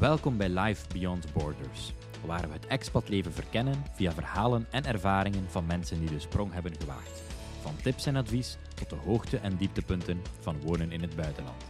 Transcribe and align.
Welkom 0.00 0.36
bij 0.36 0.48
Life 0.48 0.86
Beyond 0.92 1.32
Borders, 1.32 1.92
waar 2.26 2.46
we 2.46 2.52
het 2.52 2.66
expatleven 2.66 3.32
verkennen 3.32 3.84
via 3.94 4.12
verhalen 4.12 4.66
en 4.70 4.84
ervaringen 4.84 5.44
van 5.48 5.66
mensen 5.66 6.00
die 6.00 6.08
de 6.08 6.18
sprong 6.20 6.52
hebben 6.52 6.72
gewaagd. 6.80 7.22
Van 7.60 7.76
tips 7.82 8.06
en 8.06 8.16
advies 8.16 8.56
tot 8.74 8.90
de 8.90 8.96
hoogte- 8.96 9.36
en 9.36 9.56
dieptepunten 9.56 10.22
van 10.40 10.60
wonen 10.60 10.92
in 10.92 11.00
het 11.00 11.16
buitenland. 11.16 11.64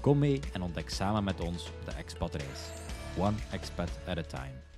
Kom 0.00 0.18
mee 0.18 0.40
en 0.52 0.62
ontdek 0.62 0.90
samen 0.90 1.24
met 1.24 1.40
ons 1.40 1.70
de 1.84 1.92
expatreis. 1.92 2.60
One 3.18 3.36
expat 3.50 3.90
at 4.06 4.18
a 4.18 4.22
time. 4.22 4.71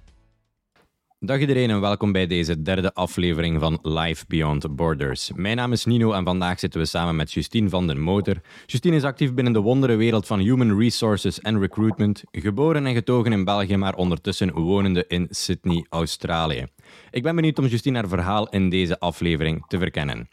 Dag 1.24 1.40
iedereen 1.40 1.70
en 1.70 1.80
welkom 1.80 2.12
bij 2.12 2.26
deze 2.26 2.62
derde 2.62 2.94
aflevering 2.94 3.60
van 3.60 3.78
Life 3.82 4.24
Beyond 4.28 4.76
Borders. 4.76 5.32
Mijn 5.34 5.56
naam 5.56 5.72
is 5.72 5.84
Nino 5.84 6.12
en 6.12 6.24
vandaag 6.24 6.58
zitten 6.58 6.80
we 6.80 6.86
samen 6.86 7.16
met 7.16 7.32
Justine 7.32 7.68
van 7.68 7.86
den 7.86 8.00
Motor. 8.00 8.40
Justine 8.66 8.96
is 8.96 9.04
actief 9.04 9.34
binnen 9.34 9.52
de 9.52 9.60
wonderenwereld 9.60 10.26
van 10.26 10.38
human 10.38 10.78
resources 10.78 11.40
en 11.40 11.60
recruitment, 11.60 12.22
geboren 12.30 12.86
en 12.86 12.94
getogen 12.94 13.32
in 13.32 13.44
België, 13.44 13.76
maar 13.76 13.94
ondertussen 13.94 14.52
wonende 14.52 15.04
in 15.08 15.26
Sydney, 15.30 15.86
Australië. 15.88 16.66
Ik 17.10 17.22
ben 17.22 17.36
benieuwd 17.36 17.58
om 17.58 17.66
Justine 17.66 17.98
haar 17.98 18.08
verhaal 18.08 18.48
in 18.48 18.68
deze 18.68 18.98
aflevering 19.00 19.66
te 19.66 19.78
verkennen. 19.78 20.28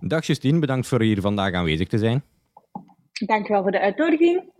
Dag 0.00 0.26
Justine, 0.26 0.58
bedankt 0.58 0.86
voor 0.86 1.02
hier 1.02 1.20
vandaag 1.20 1.52
aanwezig 1.52 1.88
te 1.88 1.98
zijn. 1.98 2.24
Dankjewel 3.26 3.62
voor 3.62 3.70
de 3.70 3.80
uitnodiging. 3.80 4.54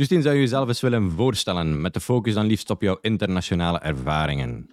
Justine, 0.00 0.22
zou 0.22 0.34
je 0.34 0.40
jezelf 0.40 0.68
eens 0.68 0.80
willen 0.80 1.10
voorstellen 1.10 1.80
met 1.80 1.94
de 1.94 2.00
focus 2.00 2.34
dan 2.34 2.46
liefst 2.46 2.70
op 2.70 2.82
jouw 2.82 2.98
internationale 3.00 3.78
ervaringen? 3.78 4.70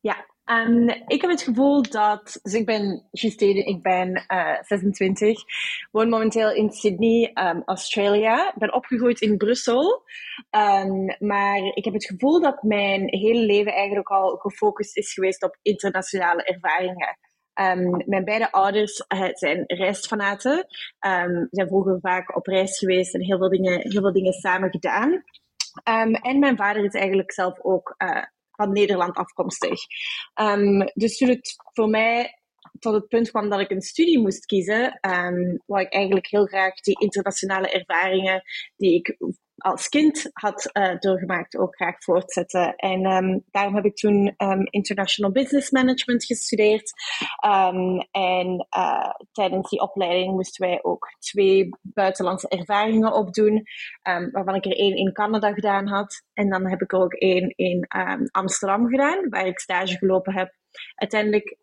Ja, 0.00 0.26
um, 0.44 0.88
ik 0.88 1.20
heb 1.20 1.30
het 1.30 1.42
gevoel 1.42 1.82
dat. 1.82 2.38
Dus 2.42 2.54
ik 2.54 2.66
ben 2.66 3.08
Justine, 3.10 3.64
ik 3.64 3.82
ben 3.82 4.24
uh, 4.28 4.62
26, 4.62 5.42
woon 5.90 6.08
momenteel 6.08 6.52
in 6.52 6.70
Sydney, 6.70 7.30
um, 7.34 7.62
Australia. 7.64 8.48
Ik 8.48 8.58
ben 8.58 8.74
opgegroeid 8.74 9.20
in 9.20 9.36
Brussel. 9.36 10.02
Um, 10.50 11.16
maar 11.18 11.58
ik 11.74 11.84
heb 11.84 11.94
het 11.94 12.06
gevoel 12.06 12.40
dat 12.40 12.62
mijn 12.62 13.08
hele 13.08 13.40
leven 13.40 13.72
eigenlijk 13.72 14.08
al 14.08 14.36
gefocust 14.36 14.96
is 14.96 15.12
geweest 15.12 15.42
op 15.42 15.58
internationale 15.62 16.42
ervaringen. 16.42 17.18
Um, 17.60 18.02
mijn 18.06 18.24
beide 18.24 18.52
ouders 18.52 19.04
uh, 19.08 19.28
zijn 19.32 19.64
reisfanaten. 19.66 20.66
Um, 21.06 21.48
zijn 21.50 21.68
vroeger 21.68 21.98
vaak 22.00 22.36
op 22.36 22.46
reis 22.46 22.78
geweest 22.78 23.14
en 23.14 23.22
heel 23.22 23.38
veel 23.38 23.48
dingen, 23.48 23.80
heel 23.80 24.00
veel 24.00 24.12
dingen 24.12 24.32
samen 24.32 24.70
gedaan. 24.70 25.12
Um, 25.84 26.14
en 26.14 26.38
mijn 26.38 26.56
vader 26.56 26.84
is 26.84 26.94
eigenlijk 26.94 27.32
zelf 27.32 27.60
ook 27.60 27.94
uh, 27.98 28.22
van 28.50 28.72
Nederland 28.72 29.16
afkomstig. 29.16 29.80
dus 30.94 31.16
toen 31.16 31.28
het 31.28 31.56
voor 31.72 31.88
mij 31.88 32.38
tot 32.78 32.94
het 32.94 33.08
punt 33.08 33.30
kwam 33.30 33.48
dat 33.48 33.60
ik 33.60 33.70
een 33.70 33.80
studie 33.80 34.18
moest 34.18 34.46
kiezen, 34.46 34.98
um, 35.00 35.62
wou 35.66 35.82
ik 35.82 35.92
eigenlijk 35.92 36.26
heel 36.26 36.46
graag 36.46 36.74
die 36.74 37.00
internationale 37.00 37.70
ervaringen 37.70 38.42
die 38.76 38.94
ik 38.94 39.16
als 39.58 39.88
kind 39.88 40.30
had 40.32 40.70
uh, 40.72 40.98
doorgemaakt 40.98 41.56
ook 41.56 41.76
graag 41.76 42.02
voortzetten. 42.02 42.74
En 42.76 43.06
um, 43.06 43.44
daarom 43.50 43.74
heb 43.74 43.84
ik 43.84 43.96
toen 43.96 44.34
um, 44.36 44.66
International 44.70 45.32
Business 45.32 45.70
Management 45.70 46.24
gestudeerd. 46.24 46.92
Um, 47.46 47.98
en 48.10 48.66
uh, 48.76 49.10
tijdens 49.32 49.70
die 49.70 49.80
opleiding 49.80 50.32
moesten 50.32 50.66
wij 50.66 50.78
ook 50.82 51.06
twee 51.18 51.68
buitenlandse 51.82 52.48
ervaringen 52.48 53.12
opdoen, 53.12 53.62
waarvan 54.32 54.54
ik 54.54 54.64
er 54.64 54.76
één 54.76 54.96
in 54.96 55.12
Canada 55.12 55.52
gedaan 55.52 55.86
had. 55.86 56.22
En 56.34 56.48
dan 56.48 56.68
heb 56.68 56.82
ik 56.82 56.92
er 56.92 57.00
ook 57.00 57.12
één 57.12 57.52
in 57.56 57.86
Amsterdam 58.30 58.88
gedaan, 58.88 59.28
waar 59.28 59.46
ik 59.46 59.58
stage 59.58 59.96
gelopen 59.96 60.34
heb. 60.34 60.54
Uiteindelijk 60.94 61.56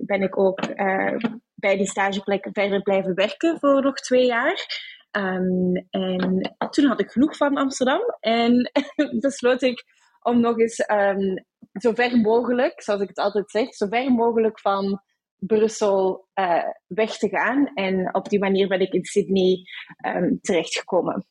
ben 0.00 0.22
ik 0.22 0.38
ook 0.38 0.66
uh, 0.66 1.16
bij 1.54 1.76
die 1.76 1.86
stageplek 1.86 2.48
verder 2.52 2.82
blijven 2.82 3.14
werken 3.14 3.58
voor 3.58 3.82
nog 3.82 3.94
twee 3.94 4.26
jaar. 4.26 4.66
Um, 5.16 5.86
en 5.90 6.56
toen 6.70 6.84
had 6.86 7.00
ik 7.00 7.10
genoeg 7.10 7.36
van 7.36 7.56
Amsterdam 7.56 8.00
en 8.20 8.70
besloot 9.20 9.62
ik 9.62 9.84
om 10.20 10.40
nog 10.40 10.58
eens 10.58 10.90
um, 10.90 11.44
zo 11.72 11.92
ver 11.92 12.16
mogelijk, 12.20 12.82
zoals 12.82 13.00
ik 13.00 13.08
het 13.08 13.18
altijd 13.18 13.50
zeg, 13.50 13.74
zo 13.74 13.86
ver 13.86 14.12
mogelijk 14.12 14.60
van 14.60 15.02
Brussel 15.36 16.28
uh, 16.34 16.64
weg 16.86 17.18
te 17.18 17.28
gaan. 17.28 17.66
En 17.74 18.14
op 18.14 18.28
die 18.28 18.38
manier 18.38 18.68
ben 18.68 18.80
ik 18.80 18.92
in 18.92 19.04
Sydney 19.04 19.62
um, 20.06 20.38
terechtgekomen. 20.40 21.26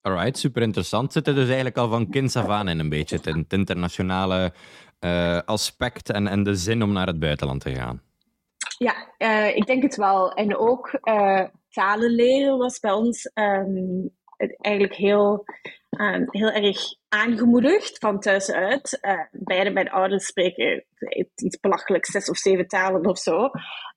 Alright, 0.00 0.38
super 0.38 0.62
interessant. 0.62 1.12
Zit 1.12 1.26
er 1.26 1.34
dus 1.34 1.46
eigenlijk 1.46 1.76
al 1.76 1.88
van 1.88 2.10
kinds 2.10 2.36
af 2.36 2.48
aan 2.48 2.68
in 2.68 2.78
een 2.78 2.88
beetje 2.88 3.18
het 3.22 3.52
internationale 3.52 4.52
uh, 5.00 5.40
aspect 5.44 6.10
en, 6.10 6.26
en 6.26 6.42
de 6.42 6.54
zin 6.54 6.82
om 6.82 6.92
naar 6.92 7.06
het 7.06 7.18
buitenland 7.18 7.60
te 7.60 7.74
gaan? 7.74 8.02
Ja, 8.78 9.14
uh, 9.18 9.56
ik 9.56 9.66
denk 9.66 9.82
het 9.82 9.96
wel. 9.96 10.32
En 10.32 10.56
ook 10.56 11.00
talen 11.74 12.10
leren 12.10 12.58
was 12.58 12.78
bij 12.80 12.92
ons 12.92 13.30
um, 13.34 14.10
eigenlijk 14.60 14.94
heel, 14.94 15.44
um, 15.90 16.26
heel 16.30 16.50
erg 16.50 16.78
aangemoedigd 17.08 17.98
van 17.98 18.20
thuis 18.20 18.50
uit. 18.50 18.98
Uh, 19.02 19.20
beide 19.32 19.70
mijn 19.70 19.90
ouders 19.90 20.26
spreken 20.26 20.84
iets 21.34 21.60
belachelijk 21.60 22.06
zes 22.06 22.30
of 22.30 22.36
zeven 22.36 22.68
talen 22.68 23.06
of 23.06 23.18
zo. 23.18 23.50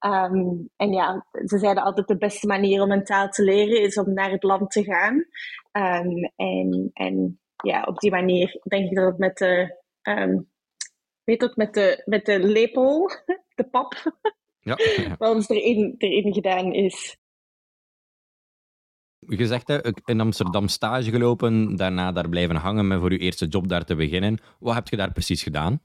Um, 0.05 0.69
en 0.75 0.91
ja, 0.91 1.25
ze 1.45 1.57
zeiden 1.57 1.83
altijd 1.83 2.07
de 2.07 2.17
beste 2.17 2.47
manier 2.47 2.81
om 2.81 2.91
een 2.91 3.03
taal 3.03 3.29
te 3.29 3.43
leren 3.43 3.81
is 3.81 3.97
om 3.97 4.13
naar 4.13 4.31
het 4.31 4.44
land 4.44 4.71
te 4.71 4.83
gaan. 4.83 5.25
en, 6.35 6.89
en 6.94 7.39
ja, 7.63 7.83
op 7.83 7.99
die 7.99 8.11
manier 8.11 8.59
denk 8.63 8.89
ik 8.89 8.95
dat 8.95 9.05
het 9.05 9.17
met 9.17 9.38
de, 9.38 9.75
weet 11.23 11.39
dat, 11.39 11.55
met 11.55 11.73
de, 11.73 12.01
met 12.05 12.25
de 12.25 12.39
lepel, 12.39 13.09
de 13.55 13.63
pap, 13.63 13.94
ja, 14.59 14.75
ja. 15.07 15.15
bij 15.17 15.29
ons 15.29 15.49
erin, 15.49 15.95
erin 15.97 16.33
gedaan 16.33 16.73
is 16.73 17.17
je 19.19 19.47
zegt 19.47 19.67
hè, 19.67 19.79
in 20.05 20.19
Amsterdam 20.19 20.67
stage 20.67 21.11
gelopen, 21.11 21.75
daarna 21.75 22.11
daar 22.11 22.29
blijven 22.29 22.55
hangen 22.55 22.88
met 22.88 23.00
voor 23.00 23.11
je 23.11 23.17
eerste 23.17 23.47
job 23.47 23.67
daar 23.67 23.85
te 23.85 23.95
beginnen. 23.95 24.39
Wat 24.59 24.73
heb 24.73 24.88
je 24.88 24.95
daar 24.95 25.11
precies 25.11 25.44
gedaan? 25.44 25.79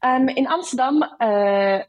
Um, 0.00 0.28
in 0.28 0.48
Amsterdam 0.48 1.16
uh, 1.18 1.80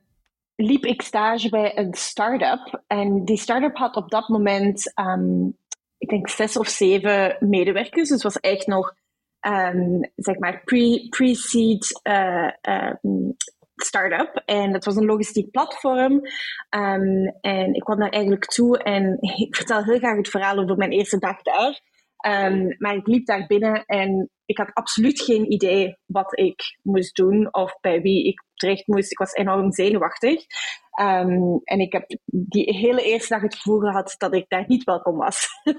liep 0.56 0.86
ik 0.86 1.02
stage 1.02 1.50
bij 1.50 1.78
een 1.78 1.94
start-up. 1.94 2.84
En 2.88 3.26
die 3.26 3.38
start-up 3.38 3.78
had 3.78 3.96
op 3.96 4.10
dat 4.10 4.28
moment, 4.28 4.94
um, 5.00 5.58
ik 5.98 6.10
denk, 6.10 6.30
zes 6.30 6.58
of 6.58 6.68
zeven 6.68 7.38
medewerkers. 7.40 8.10
Dus 8.10 8.10
het 8.10 8.22
was 8.22 8.40
echt 8.40 8.68
nog, 8.68 8.96
um, 9.48 10.12
zeg 10.16 10.38
maar, 10.38 10.62
pre-seed 10.64 12.00
pre 12.02 12.54
uh, 12.64 12.76
uh, 12.76 12.94
start-up. 13.84 14.42
En 14.46 14.72
dat 14.72 14.86
was 14.86 14.96
een 14.96 15.06
logistiek 15.06 15.52
platform. 15.52 16.14
Um, 16.70 17.38
en 17.42 17.74
ik 17.74 17.82
kwam 17.82 18.00
daar 18.00 18.10
eigenlijk 18.10 18.46
toe 18.46 18.78
en 18.78 19.18
ik 19.46 19.56
vertel 19.56 19.84
heel 19.84 19.98
graag 19.98 20.18
het 20.18 20.30
verhaal 20.30 20.58
over 20.58 20.78
mijn 20.78 20.92
eerste 20.92 21.18
dag 21.18 21.42
daar. 21.42 21.82
Um, 22.28 22.76
maar 22.78 22.96
ik 22.96 23.08
liep 23.08 23.26
daar 23.26 23.48
binnen 23.48 23.86
en 23.86 24.30
ik 24.46 24.58
had 24.58 24.74
absoluut 24.74 25.22
geen 25.22 25.52
idee 25.52 25.98
wat 26.06 26.40
ik 26.40 26.78
moest 26.82 27.16
doen 27.16 27.54
of 27.54 27.80
bij 27.82 28.02
wie 28.02 28.28
ik 28.28 28.44
terecht 28.54 28.88
moest. 28.88 29.12
Ik 29.12 29.18
was 29.18 29.34
enorm 29.34 29.72
zenuwachtig. 29.72 30.46
Um, 31.02 31.62
en 31.64 31.80
ik 31.80 31.94
heb 31.94 32.18
die 32.26 32.78
hele 32.78 33.02
eerste 33.02 33.34
dag 33.34 33.42
het 33.42 33.56
gevoel 33.56 33.80
gehad 33.80 34.16
dat 34.18 34.34
ik 34.34 34.46
daar 34.48 34.66
niet 34.68 34.84
welkom 34.84 35.18
was. 35.18 35.48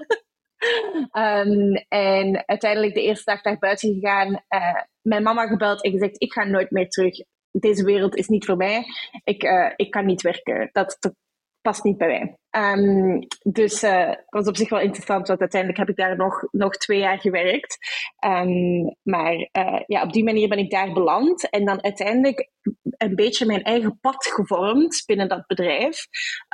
en 1.87 2.43
uiteindelijk 2.45 2.93
de 2.93 3.01
eerste 3.01 3.31
dag 3.31 3.41
daar 3.41 3.57
buiten 3.57 3.93
gegaan, 3.93 4.31
uh, 4.31 4.81
mijn 5.01 5.23
mama 5.23 5.47
gebeld 5.47 5.83
en 5.83 5.91
gezegd: 5.91 6.21
Ik 6.21 6.33
ga 6.33 6.43
nooit 6.43 6.71
meer 6.71 6.89
terug 6.89 7.19
deze 7.51 7.83
wereld 7.83 8.15
is 8.15 8.27
niet 8.27 8.45
voor 8.45 8.57
mij. 8.57 8.85
Ik, 9.23 9.43
uh, 9.43 9.71
ik 9.75 9.91
kan 9.91 10.05
niet 10.05 10.21
werken. 10.21 10.69
Dat, 10.71 10.97
dat 10.99 11.13
past 11.61 11.83
niet 11.83 11.97
bij 11.97 12.07
mij. 12.07 12.37
Um, 12.57 13.19
dus 13.51 13.83
uh, 13.83 14.13
was 14.29 14.47
op 14.47 14.57
zich 14.57 14.69
wel 14.69 14.79
interessant, 14.79 15.27
want 15.27 15.39
uiteindelijk 15.39 15.79
heb 15.79 15.89
ik 15.89 15.95
daar 15.95 16.15
nog, 16.15 16.47
nog 16.51 16.77
twee 16.77 16.99
jaar 16.99 17.19
gewerkt. 17.19 17.77
Um, 18.25 18.95
maar 19.03 19.33
uh, 19.33 19.81
ja, 19.85 20.03
op 20.03 20.13
die 20.13 20.23
manier 20.23 20.47
ben 20.47 20.57
ik 20.57 20.71
daar 20.71 20.93
beland. 20.93 21.49
En 21.49 21.65
dan 21.65 21.83
uiteindelijk 21.83 22.49
een 22.97 23.15
beetje 23.15 23.45
mijn 23.45 23.63
eigen 23.63 23.99
pad 24.01 24.25
gevormd 24.25 25.03
binnen 25.05 25.27
dat 25.27 25.47
bedrijf. 25.47 26.05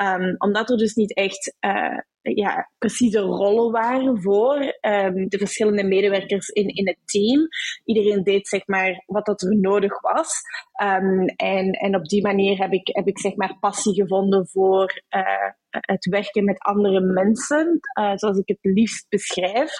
Um, 0.01 0.35
omdat 0.37 0.69
er 0.69 0.77
dus 0.77 0.95
niet 0.95 1.15
echt 1.15 1.55
uh, 1.59 1.97
ja, 2.21 2.71
precieze 2.77 3.19
rollen 3.19 3.71
waren 3.71 4.21
voor 4.21 4.59
um, 4.81 5.27
de 5.27 5.37
verschillende 5.37 5.83
medewerkers 5.83 6.47
in, 6.47 6.67
in 6.67 6.87
het 6.87 6.99
team. 7.05 7.47
Iedereen 7.83 8.23
deed 8.23 8.47
zeg 8.47 8.67
maar 8.67 9.03
wat 9.05 9.25
dat 9.25 9.41
er 9.41 9.57
nodig 9.57 10.01
was. 10.01 10.41
Um, 10.83 11.25
en, 11.25 11.71
en 11.71 11.95
op 11.95 12.05
die 12.05 12.21
manier 12.21 12.57
heb 12.57 12.71
ik, 12.71 12.87
heb 12.87 13.07
ik 13.07 13.19
zeg 13.19 13.35
maar 13.35 13.57
passie 13.59 13.93
gevonden 13.93 14.47
voor 14.47 15.03
uh, 15.15 15.51
het 15.81 16.05
werken 16.05 16.43
met 16.43 16.59
andere 16.59 17.01
mensen, 17.01 17.79
uh, 17.99 18.11
zoals 18.15 18.37
ik 18.37 18.47
het 18.47 18.57
liefst 18.61 19.09
beschrijf. 19.09 19.71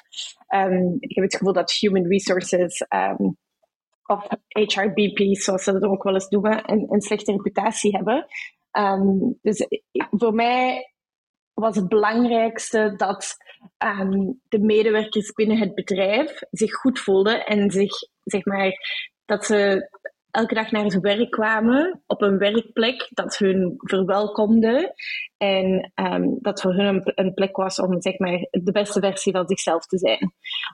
Um, 0.56 0.98
ik 1.00 1.16
heb 1.16 1.24
het 1.24 1.36
gevoel 1.36 1.54
dat 1.54 1.72
human 1.72 2.08
resources 2.08 2.86
of 4.06 4.28
HRBP, 4.48 5.36
zoals 5.36 5.64
ze 5.64 5.72
dat 5.72 5.84
ook 5.84 6.04
wel 6.04 6.14
eens 6.14 6.30
noemen, 6.30 6.72
een, 6.72 6.86
een 6.90 7.02
slechte 7.02 7.32
reputatie 7.32 7.96
hebben. 7.96 8.26
Um, 8.72 9.38
dus 9.42 9.68
voor 9.92 10.34
mij 10.34 10.94
was 11.54 11.76
het 11.76 11.88
belangrijkste 11.88 12.94
dat 12.98 13.38
de 14.48 14.60
medewerkers 14.60 15.32
binnen 15.32 15.58
het 15.58 15.76
bedrijf 15.76 16.40
zich 16.52 16.74
goed 16.74 17.00
voelden 17.00 17.46
en 17.46 17.72
zich, 17.72 17.94
zeg 18.24 18.46
maar, 18.46 18.72
dat 19.26 19.46
ze 19.46 19.90
elke 20.38 20.54
dag 20.54 20.72
naar 20.72 20.86
hun 20.86 21.02
werk 21.02 21.32
kwamen 21.32 22.04
op 22.06 22.22
een 22.22 22.38
werkplek 22.38 23.10
dat 23.14 23.38
hun 23.38 23.74
verwelkomde 23.78 24.94
en 25.38 25.92
um, 25.96 26.38
dat 26.42 26.62
voor 26.62 26.74
hun 26.74 26.86
een, 26.86 27.12
een, 27.16 27.34
plek 27.34 27.56
was 27.56 27.80
om 27.80 28.02
zeg 28.02 28.18
maar, 28.18 28.48
de 28.52 28.72
beste 28.72 29.00
versie 29.00 29.32
van 29.32 29.48
zichzelf 29.48 29.86
te 29.86 29.98
zijn. 29.98 30.34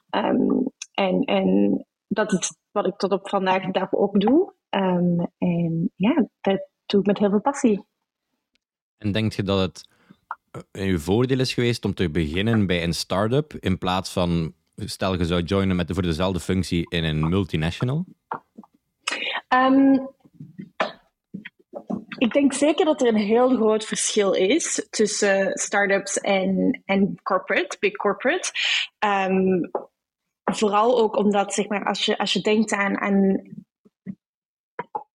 Ehm, 0.09 0.49
en, 0.93 1.21
en 1.23 1.85
dat 2.07 2.31
is 2.31 2.55
wat 2.71 2.87
ik 2.87 2.97
tot 2.97 3.11
op 3.11 3.29
vandaag 3.29 3.65
de 3.65 3.71
dag 3.71 3.93
ook 3.93 4.19
doe. 4.19 4.53
Ehm, 4.69 5.19
en 5.37 5.91
ja, 5.95 6.27
dat 6.41 6.67
doe 6.85 6.99
ik 6.99 7.05
met 7.05 7.17
heel 7.17 7.29
veel 7.29 7.41
passie. 7.41 7.85
En 8.97 9.11
denk 9.11 9.33
je 9.33 9.43
dat 9.43 9.59
het 9.59 9.87
uh, 10.71 10.87
uw 10.87 10.99
voordeel 10.99 11.39
is 11.39 11.53
geweest 11.53 11.85
om 11.85 11.93
te 11.93 12.09
beginnen 12.09 12.67
bij 12.67 12.83
een 12.83 12.93
start-up 12.93 13.53
in 13.59 13.77
plaats 13.77 14.11
van, 14.13 14.53
stel 14.75 15.17
je 15.17 15.25
zou 15.25 15.41
joinen 15.41 15.75
met, 15.75 15.91
voor 15.93 16.01
dezelfde 16.01 16.39
functie 16.39 16.85
in 16.89 17.03
een 17.03 17.29
multinational? 17.29 18.05
Um, 19.53 20.09
ik 22.17 22.33
denk 22.33 22.53
zeker 22.53 22.85
dat 22.85 23.01
er 23.01 23.07
een 23.07 23.15
heel 23.15 23.49
groot 23.55 23.85
verschil 23.85 24.33
is 24.33 24.87
tussen 24.89 25.51
start-ups 25.57 26.19
en, 26.19 26.81
en 26.85 27.15
corporate, 27.23 27.77
big 27.79 27.91
corporate. 27.91 28.51
Um, 29.05 29.71
vooral 30.43 30.99
ook 30.99 31.15
omdat, 31.15 31.53
zeg 31.53 31.67
maar, 31.67 31.85
als 31.85 32.05
je, 32.05 32.17
als 32.17 32.33
je 32.33 32.41
denkt 32.41 32.71
aan, 32.71 32.97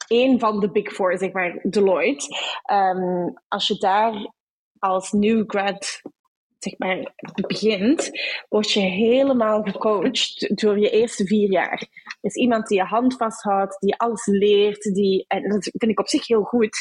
een 0.09 0.39
van 0.39 0.61
de 0.61 0.71
big 0.71 0.93
four, 0.93 1.19
zeg 1.19 1.33
maar, 1.33 1.61
Deloitte. 1.63 2.27
Um, 2.73 3.39
als 3.49 3.67
je 3.67 3.79
daar 3.79 4.33
als 4.79 5.13
new 5.13 5.45
grad 5.47 6.03
zeg 6.59 6.79
maar, 6.79 7.15
begint, 7.47 8.11
word 8.49 8.71
je 8.71 8.81
helemaal 8.81 9.63
gecoacht 9.63 10.57
door 10.61 10.79
je 10.79 10.91
eerste 10.91 11.27
vier 11.27 11.51
jaar. 11.51 11.87
Dus 12.21 12.35
iemand 12.35 12.67
die 12.67 12.79
je 12.79 12.85
hand 12.85 13.17
vasthoudt, 13.17 13.81
die 13.81 13.97
alles 13.97 14.27
leert, 14.27 14.83
die, 14.83 15.25
en 15.29 15.49
dat 15.49 15.71
vind 15.73 15.93
ik 15.93 16.01
op 16.01 16.09
zich 16.09 16.27
heel 16.27 16.43
goed. 16.43 16.77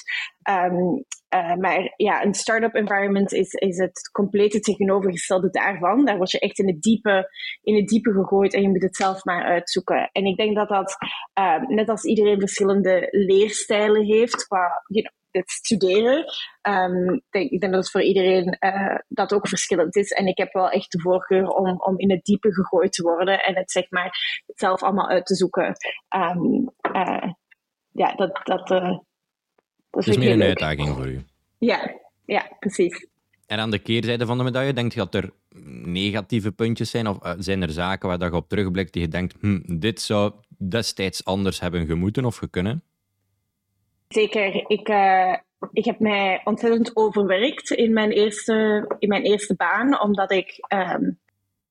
Um, 0.49 1.05
uh, 1.35 1.55
maar 1.55 1.93
ja, 1.95 2.23
een 2.23 2.33
start-up 2.33 2.73
environment 2.73 3.33
is, 3.33 3.53
is 3.53 3.77
het 3.77 4.09
complete 4.11 4.59
tegenovergestelde 4.59 5.49
daarvan. 5.49 6.05
Daar 6.05 6.17
word 6.17 6.31
je 6.31 6.39
echt 6.39 6.59
in 6.59 6.67
het, 6.67 6.81
diepe, 6.81 7.29
in 7.61 7.75
het 7.75 7.87
diepe 7.87 8.11
gegooid 8.11 8.53
en 8.53 8.61
je 8.61 8.69
moet 8.69 8.83
het 8.83 8.95
zelf 8.95 9.23
maar 9.23 9.43
uitzoeken. 9.43 10.09
En 10.11 10.25
ik 10.25 10.37
denk 10.37 10.55
dat 10.55 10.69
dat, 10.69 10.97
uh, 11.39 11.67
net 11.67 11.89
als 11.89 12.03
iedereen 12.03 12.39
verschillende 12.39 13.07
leerstijlen 13.11 14.05
heeft 14.05 14.47
qua 14.47 14.83
you 14.87 15.01
know, 15.01 15.13
het 15.37 15.49
studeren. 15.49 16.25
Um, 16.61 17.21
denk, 17.29 17.51
ik 17.51 17.59
denk 17.59 17.73
dat 17.73 17.81
het 17.81 17.91
voor 17.91 18.01
iedereen 18.01 18.57
uh, 18.59 18.95
dat 19.07 19.33
ook 19.33 19.47
verschillend 19.47 19.95
is. 19.95 20.11
En 20.11 20.27
ik 20.27 20.37
heb 20.37 20.53
wel 20.53 20.69
echt 20.69 20.91
de 20.91 20.99
voorkeur 20.99 21.47
om, 21.47 21.81
om 21.81 21.99
in 21.99 22.11
het 22.11 22.23
diepe 22.23 22.53
gegooid 22.53 22.91
te 22.91 23.03
worden 23.03 23.43
en 23.43 23.55
het 23.55 23.71
zeg 23.71 23.89
maar 23.89 24.43
zelf 24.45 24.83
allemaal 24.83 25.09
uit 25.09 25.25
te 25.25 25.35
zoeken. 25.35 25.75
Um, 26.15 26.69
uh, 26.95 27.31
ja, 27.91 28.15
dat, 28.15 28.39
dat, 28.43 28.71
uh, 28.71 28.97
dat 29.89 30.01
is, 30.01 30.07
is 30.07 30.17
meer 30.17 30.31
een 30.31 30.37
leuk. 30.37 30.47
uitdaging 30.47 30.95
voor 30.95 31.07
u. 31.07 31.25
Ja, 31.57 31.99
ja, 32.25 32.55
precies. 32.59 33.07
En 33.45 33.59
aan 33.59 33.71
de 33.71 33.79
keerzijde 33.79 34.25
van 34.25 34.37
de 34.37 34.43
medaille, 34.43 34.73
denk 34.73 34.93
je 34.93 34.99
dat 34.99 35.15
er 35.15 35.31
negatieve 35.85 36.51
puntjes 36.51 36.89
zijn? 36.89 37.07
Of 37.07 37.17
zijn 37.37 37.61
er 37.61 37.69
zaken 37.69 38.09
waar 38.09 38.29
je 38.29 38.35
op 38.35 38.49
terugblikt 38.49 38.93
die 38.93 39.01
je 39.01 39.07
denkt, 39.07 39.35
hm, 39.39 39.79
dit 39.79 40.01
zou 40.01 40.33
destijds 40.57 41.25
anders 41.25 41.59
hebben 41.59 41.85
gemoeten 41.85 42.25
of 42.25 42.37
gekunnen? 42.37 42.83
Zeker. 44.07 44.69
Ik, 44.69 44.89
uh, 44.89 45.35
ik 45.71 45.85
heb 45.85 45.99
mij 45.99 46.41
ontzettend 46.43 46.95
overwerkt 46.95 47.71
in 47.71 47.93
mijn 47.93 48.11
eerste, 48.11 48.85
in 48.99 49.09
mijn 49.09 49.23
eerste 49.23 49.55
baan, 49.55 50.01
omdat 50.01 50.31
ik 50.31 50.65
um, 50.73 51.19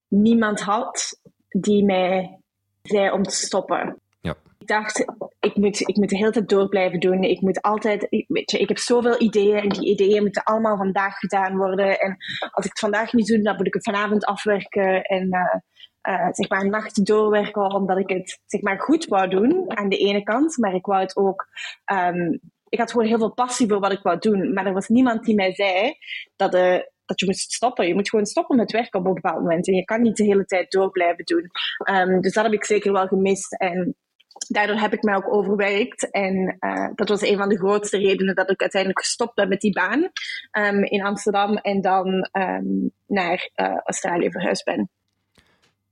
niemand 0.09 0.61
had 0.61 1.21
die 1.49 1.85
mij 1.85 2.41
zei 2.83 3.11
om 3.11 3.23
te 3.23 3.35
stoppen. 3.35 4.01
Ja. 4.21 4.37
Ik 4.59 4.67
dacht, 4.67 5.05
ik 5.41 5.57
moet, 5.57 5.81
ik 5.81 5.97
moet 5.97 6.09
de 6.09 6.17
hele 6.17 6.31
tijd 6.31 6.49
door 6.49 6.69
blijven 6.69 7.01
doen. 7.01 7.23
Ik 7.23 7.41
moet 7.41 7.63
altijd, 7.63 8.07
weet 8.29 8.51
je, 8.51 8.59
ik 8.59 8.69
heb 8.69 8.79
zoveel 8.79 9.21
ideeën 9.21 9.57
en 9.57 9.69
die 9.69 9.91
ideeën 9.91 10.23
moeten 10.23 10.43
allemaal 10.43 10.77
vandaag 10.77 11.19
gedaan 11.19 11.57
worden. 11.57 12.01
En 12.01 12.17
als 12.51 12.65
ik 12.65 12.71
het 12.71 12.79
vandaag 12.79 13.13
niet 13.13 13.27
doe, 13.27 13.43
dan 13.43 13.57
moet 13.57 13.67
ik 13.67 13.75
het 13.75 13.85
vanavond 13.85 14.25
afwerken. 14.25 15.03
En 15.03 15.27
uh, 15.35 15.55
uh, 16.09 16.29
zeg 16.31 16.49
maar 16.49 16.69
nachten 16.69 17.05
doorwerken, 17.05 17.75
omdat 17.75 17.99
ik 17.99 18.09
het 18.09 18.41
zeg 18.47 18.61
maar 18.61 18.81
goed 18.81 19.05
wou 19.05 19.29
doen 19.29 19.77
aan 19.77 19.89
de 19.89 19.97
ene 19.97 20.23
kant, 20.23 20.57
maar 20.57 20.75
ik 20.75 20.87
wou 20.87 21.01
het 21.01 21.17
ook. 21.17 21.47
Um, 21.93 22.41
ik 22.69 22.79
had 22.79 22.91
gewoon 22.91 23.07
heel 23.07 23.19
veel 23.19 23.35
passie 23.35 23.69
voor 23.69 23.81
wat 23.81 23.93
ik 23.93 24.03
wou 24.03 24.19
doen, 24.19 24.53
maar 24.53 24.67
er 24.67 24.73
was 24.73 24.89
niemand 24.89 25.25
die 25.25 25.35
mij 25.35 25.55
zei 25.55 25.95
dat, 26.37 26.55
uh, 26.55 26.79
dat 27.05 27.21
je 27.21 27.27
moest 27.27 27.53
stoppen. 27.53 27.87
Je 27.87 27.95
moet 27.95 28.09
gewoon 28.09 28.27
stoppen 28.27 28.57
met 28.57 28.73
werken 28.73 29.01
op 29.01 29.07
een 29.07 29.15
bepaald 29.15 29.41
moment 29.41 29.69
en 29.69 29.75
je 29.75 29.85
kan 29.85 30.03
niet 30.03 30.17
de 30.17 30.25
hele 30.25 30.45
tijd 30.45 30.71
door 30.71 30.91
blijven 30.91 31.25
doen. 31.25 31.51
Um, 31.91 32.21
dus 32.21 32.33
dat 32.33 32.45
heb 32.45 32.53
ik 32.53 32.65
zeker 32.65 32.93
wel 32.93 33.07
gemist 33.07 33.53
en 33.55 33.97
daardoor 34.49 34.77
heb 34.77 34.93
ik 34.93 35.03
mij 35.03 35.17
ook 35.17 35.35
overwerkt. 35.35 36.11
En 36.11 36.57
uh, 36.61 36.89
dat 36.95 37.09
was 37.09 37.23
een 37.23 37.37
van 37.37 37.49
de 37.49 37.59
grootste 37.59 37.99
redenen 37.99 38.35
dat 38.35 38.51
ik 38.51 38.61
uiteindelijk 38.61 39.01
gestopt 39.01 39.35
ben 39.35 39.49
met 39.49 39.61
die 39.61 39.73
baan 39.73 40.11
um, 40.59 40.85
in 40.85 41.05
Amsterdam 41.05 41.57
en 41.57 41.81
dan 41.81 42.29
naar 43.07 43.51
Australië 43.85 44.31
verhuisd 44.31 44.65
ben. 44.65 44.91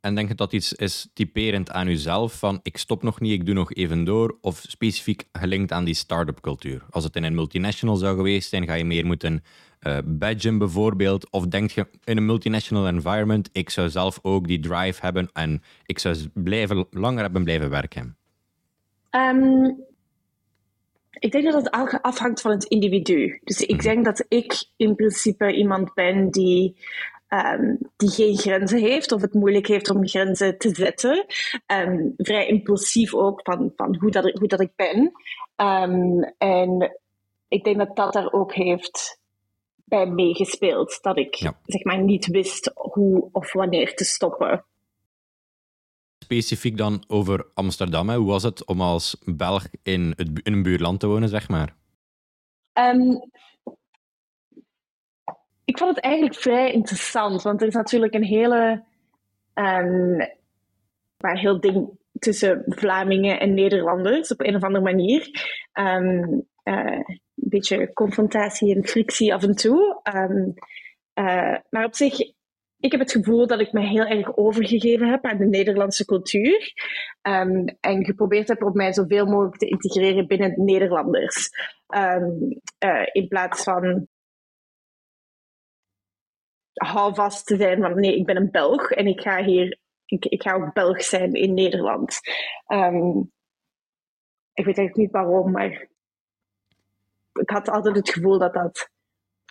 En 0.05 0.15
denk 0.15 0.29
je 0.29 0.35
dat 0.35 0.53
iets 0.53 0.73
is 0.73 1.09
typerend 1.13 1.71
aan 1.71 1.89
uzelf, 1.89 2.39
van 2.39 2.61
ik 2.63 2.77
stop 2.77 3.03
nog 3.03 3.21
niet, 3.21 3.33
ik 3.33 3.47
doe 3.47 3.55
nog 3.55 3.75
even 3.75 4.05
door, 4.05 4.39
of 4.41 4.59
specifiek 4.67 5.25
gelinkt 5.33 5.73
aan 5.73 5.85
die 5.85 5.95
start-up 5.95 6.41
cultuur? 6.41 6.83
Als 6.91 7.05
het 7.05 7.17
in 7.17 7.25
een 7.25 7.35
multinational 7.35 7.97
zou 7.97 8.17
geweest 8.17 8.49
zijn, 8.49 8.67
ga 8.67 8.75
je 8.75 8.85
meer 8.85 9.07
moeten 9.07 9.45
uh, 9.83 9.99
badgen 10.05 10.59
bijvoorbeeld, 10.59 11.31
of 11.31 11.47
denk 11.47 11.71
je 11.71 11.87
in 12.05 12.17
een 12.17 12.27
multinational 12.27 12.87
environment, 12.87 13.49
ik 13.53 13.71
zou 13.71 13.89
zelf 13.89 14.19
ook 14.23 14.47
die 14.47 14.61
drive 14.61 15.01
hebben 15.01 15.31
en 15.33 15.63
ik 15.87 15.99
zou 15.99 16.17
blijven, 16.35 16.87
langer 16.91 17.23
hebben 17.23 17.45
blijven 17.45 17.71
werken? 17.71 18.17
Um, 19.11 19.77
ik 21.19 21.33
denk 21.33 21.45
dat 21.45 21.55
het 21.55 21.71
afhangt 22.03 22.41
van 22.41 22.51
het 22.51 22.65
individu. 22.65 23.41
Dus 23.45 23.61
ik 23.61 23.77
mhm. 23.77 23.85
denk 23.85 24.05
dat 24.05 24.25
ik 24.29 24.65
in 24.77 24.95
principe 24.95 25.55
iemand 25.55 25.95
ben 25.95 26.31
die 26.31 26.77
um, 27.35 27.79
die 27.97 28.11
geen 28.11 28.37
grenzen 28.37 28.79
heeft 28.79 29.13
of 29.13 29.21
het 29.21 29.35
moeilijk 29.35 29.67
heeft 29.67 29.91
om 29.91 30.09
grenzen 30.09 30.59
te 30.59 30.75
zetten. 30.75 31.27
Um, 31.67 32.15
vrij 32.17 32.47
impulsief 32.47 33.15
ook 33.15 33.41
van, 33.43 33.73
van 33.77 33.97
hoe, 33.97 34.11
dat, 34.11 34.31
hoe 34.39 34.49
dat 34.49 34.61
ik 34.61 34.73
ben. 34.77 35.13
Um, 35.57 36.23
en 36.39 36.99
ik 37.49 37.65
denk 37.65 37.79
dat 37.79 37.97
dat 37.97 38.13
daar 38.13 38.33
ook 38.33 38.55
heeft 38.55 39.21
bij 39.85 40.07
meegespeeld. 40.07 40.99
Dat 41.03 41.19
ik 41.19 41.35
ja. 41.35 41.59
zeg 41.65 41.85
maar 41.85 42.03
niet 42.03 42.27
wist 42.27 42.71
hoe 42.75 43.29
of 43.33 43.53
wanneer 43.53 43.95
te 43.95 44.05
stoppen. 44.05 44.65
Specifiek 46.19 46.77
dan 46.77 47.05
over 47.07 47.47
Amsterdam. 47.55 48.09
Hè. 48.09 48.17
Hoe 48.17 48.27
was 48.27 48.43
het 48.43 48.67
om 48.67 48.81
als 48.81 49.17
Belg 49.25 49.69
in, 49.83 50.13
het, 50.17 50.31
in 50.43 50.53
een 50.53 50.63
buurland 50.63 51.01
te 51.01 51.07
wonen, 51.07 51.29
zeg 51.29 51.49
maar? 51.49 51.77
Um, 52.73 53.31
ik 55.65 55.79
vond 55.79 55.95
het 55.95 56.05
eigenlijk 56.05 56.35
vrij 56.35 56.73
interessant, 56.73 57.43
want 57.43 57.61
er 57.61 57.67
is 57.67 57.75
natuurlijk 57.75 58.15
een 58.15 58.25
hele. 58.25 58.83
Maar 61.17 61.39
heel 61.39 61.61
ding 61.61 61.99
tussen 62.19 62.63
Vlamingen 62.67 63.41
en 63.41 63.55
Nederlanders 63.55 64.33
op 64.33 64.41
een 64.41 64.57
of 64.57 64.63
andere 64.63 64.85
manier. 64.85 65.29
Um, 65.73 66.47
uh, 66.65 67.01
een 67.05 67.21
beetje 67.35 67.93
confrontatie 67.93 68.75
en 68.75 68.87
frictie 68.87 69.35
af 69.35 69.43
en 69.43 69.55
toe. 69.55 70.01
Um, 70.15 70.55
uh, 71.15 71.57
maar 71.71 71.85
op 71.85 71.95
zich, 71.95 72.19
ik 72.79 72.91
heb 72.91 73.01
het 73.01 73.13
gevoel 73.13 73.47
dat 73.47 73.61
ik 73.61 73.73
me 73.73 73.81
heel 73.81 74.05
erg 74.05 74.37
overgegeven 74.37 75.09
heb 75.09 75.25
aan 75.25 75.39
de 75.39 75.47
Nederlandse 75.47 76.05
cultuur. 76.05 76.73
En 77.81 78.05
geprobeerd 78.05 78.49
heb 78.49 78.63
om 78.63 78.73
mij 78.73 78.93
zoveel 78.93 79.27
mogelijk 79.27 79.57
te 79.57 79.69
integreren 79.69 80.27
binnen 80.27 80.55
de 80.55 80.63
Nederlanders. 80.63 81.51
Uh, 81.95 83.07
in 83.13 83.29
plaats 83.29 83.63
van 83.63 84.09
houvast 86.75 87.47
te 87.47 87.57
zijn 87.57 87.81
van 87.81 88.01
nee, 88.01 88.17
ik 88.17 88.27
ben 88.27 88.37
een 88.37 88.51
Belg 88.51 88.91
en 88.91 89.07
ik 89.07 89.21
ga 89.21 89.45
hier, 89.45 89.79
ik, 90.07 90.25
ik 90.25 90.43
ga 90.43 90.55
ook 90.55 90.73
Belg 90.73 91.03
zijn 91.03 91.33
in 91.33 91.55
Nederland. 91.55 92.21
Um, 92.67 93.33
ik 94.53 94.65
weet 94.65 94.79
eigenlijk 94.79 94.97
niet 94.97 95.11
waarom, 95.11 95.51
maar 95.51 95.89
ik 97.33 97.51
had 97.51 97.69
altijd 97.69 97.97
het 97.97 98.11
gevoel 98.11 98.39
dat 98.39 98.55
dat 98.55 98.91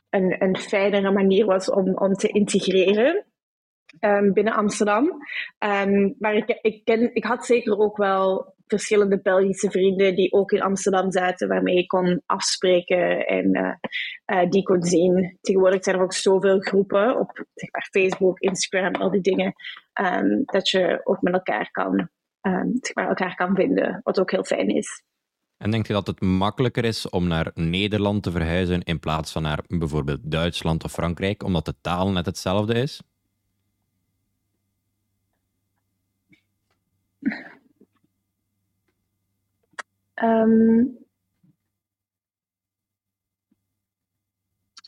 een, 0.10 0.44
een 0.44 0.58
fijnere 0.58 1.12
manier 1.12 1.46
was 1.46 1.70
om, 1.70 1.98
om 1.98 2.13
te 2.13 2.27
integreren 2.27 3.25
um, 4.00 4.34
binnen 4.34 4.53
Amsterdam. 4.53 5.06
Um, 5.60 6.15
maar 6.20 6.34
ik, 6.34 6.60
ik, 6.62 6.86
ken, 6.86 7.15
ik 7.15 7.24
had 7.24 7.46
zeker 7.46 7.77
ook 7.77 7.98
wel 7.98 8.56
verschillende 8.77 9.22
Belgische 9.22 9.72
vrienden 9.72 10.15
die 10.15 10.32
ook 10.32 10.51
in 10.51 10.62
Amsterdam 10.62 11.12
zaten, 11.12 11.48
waarmee 11.48 11.77
ik 11.77 11.88
kon 11.88 12.22
afspreken 12.25 13.25
en 13.27 13.58
uh, 13.58 13.74
uh, 14.39 14.50
die 14.50 14.63
kon 14.63 14.84
zien. 14.84 15.38
Tegenwoordig 15.42 15.84
zijn 15.84 15.96
er 15.96 16.01
ook 16.01 16.13
zoveel 16.13 16.60
groepen 16.60 17.20
op 17.20 17.46
zeg 17.53 17.72
maar, 17.72 17.88
Facebook, 17.92 18.39
Instagram, 18.39 18.96
al 18.96 19.12
die 19.12 19.22
dingen, 19.22 19.53
um, 20.01 20.42
dat 20.46 20.70
je 20.70 21.01
ook 21.03 21.22
met 21.22 21.34
elkaar 21.34 21.72
kan, 21.72 22.10
zeg 22.82 22.96
maar, 22.96 23.08
elkaar 23.08 23.36
kan 23.36 23.56
vinden, 23.56 24.00
wat 24.03 24.20
ook 24.20 24.32
heel 24.32 24.44
fijn 24.44 24.68
is. 24.68 25.03
En 25.58 25.72
denk 25.72 25.88
je 25.88 25.94
dat 25.94 26.08
het 26.08 26.22
makkelijker 26.22 26.86
is 26.86 27.10
om 27.10 27.27
naar 27.27 27.51
Nederland 27.53 28.24
te 28.24 28.32
verhuizen 28.32 28.84
in 28.84 29.00
plaats 29.00 29.32
van 29.32 29.42
naar 29.42 29.60
bijvoorbeeld 29.68 30.32
Duitsland 30.32 30.84
of 30.84 30.92
Frankrijk, 30.92 31.44
omdat 31.44 31.65
de 31.65 31.75
taal 31.82 32.12
net 32.12 32.25
hetzelfde 32.25 32.74
is? 32.74 33.01
Um, 40.24 40.98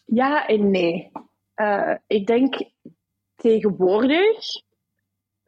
ja 0.05 0.47
en 0.47 0.71
nee. 0.71 1.11
Uh, 1.55 1.95
ik 2.07 2.27
denk 2.27 2.55
tegenwoordig 3.35 4.63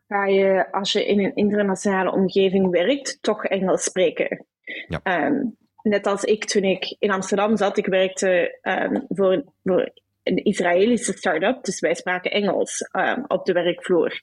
ga 0.08 0.26
je, 0.26 0.72
als 0.72 0.92
je 0.92 1.06
in 1.06 1.20
een 1.20 1.36
internationale 1.36 2.12
omgeving 2.12 2.70
werkt, 2.70 3.18
toch 3.22 3.44
Engels 3.46 3.84
spreken. 3.84 4.46
Ja. 4.88 5.00
Ehm, 5.04 5.44
net 5.82 6.08
als 6.08 6.24
ik 6.24 6.46
toen 6.46 6.64
ik 6.64 6.96
in 7.00 7.12
Amsterdam 7.12 7.58
zat, 7.58 7.78
ik 7.78 7.86
werkte 7.86 8.60
um, 8.62 9.06
voor, 9.10 9.44
voor 9.64 9.92
een 10.28 10.44
Israëlische 10.44 11.14
start-up, 11.14 11.64
dus 11.64 11.80
wij 11.80 11.94
spraken 11.94 12.32
Engels 12.32 12.90
um, 12.92 13.24
op 13.28 13.46
de 13.46 13.54
werkvloer. 13.54 14.22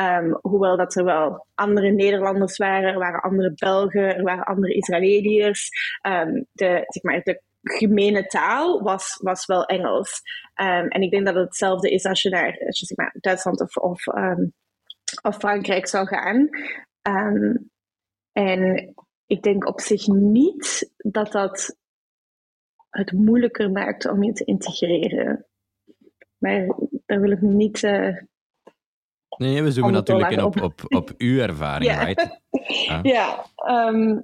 Um, 0.00 0.38
hoewel 0.40 0.76
dat 0.76 0.96
er 0.96 1.04
wel 1.04 1.46
andere 1.54 1.90
Nederlanders 1.90 2.56
waren, 2.56 2.92
er 2.92 2.98
waren 2.98 3.22
andere 3.22 3.52
Belgen, 3.54 4.16
er 4.16 4.22
waren 4.22 4.44
andere 4.44 4.74
Israëliërs. 4.74 5.70
Um, 6.06 6.46
de, 6.52 6.84
zeg 6.86 7.02
maar, 7.02 7.20
de 7.22 7.42
gemene 7.62 8.26
taal 8.26 8.82
was, 8.82 9.18
was 9.22 9.46
wel 9.46 9.64
Engels. 9.64 10.20
en 10.54 11.02
ik 11.02 11.10
denk 11.10 11.24
dat 11.26 11.34
het 11.34 11.44
hetzelfde 11.44 11.90
is 11.90 12.04
als 12.04 12.22
je 12.22 12.30
naar 12.30 12.46
je, 12.46 12.72
zeg 12.72 12.96
maar, 12.96 13.14
Duitsland 13.20 13.60
of, 13.60 13.76
of, 13.76 14.06
of 15.22 15.36
Frankrijk 15.36 15.86
zou 15.86 16.06
gaan. 16.06 16.48
en 18.32 18.94
ik 19.26 19.42
denk 19.42 19.66
op 19.66 19.80
zich 19.80 20.06
niet 20.06 20.92
dat 20.96 21.32
dat 21.32 21.76
het 22.94 23.12
moeilijker 23.12 23.70
maakt 23.70 24.08
om 24.08 24.22
je 24.22 24.32
te 24.32 24.44
integreren. 24.44 25.46
Maar 26.38 26.66
daar 27.06 27.20
wil 27.20 27.30
ik 27.30 27.40
niet. 27.40 27.82
Uh, 27.82 28.16
nee, 29.36 29.62
we 29.62 29.70
zoomen 29.70 29.92
natuurlijk 29.92 30.30
in 30.30 30.42
op, 30.42 30.62
op, 30.62 30.80
op 30.88 31.12
uw 31.18 31.38
ervaring, 31.48 31.90
ja. 31.90 32.04
right? 32.04 32.40
Ja, 33.02 33.46
ehm, 33.56 34.20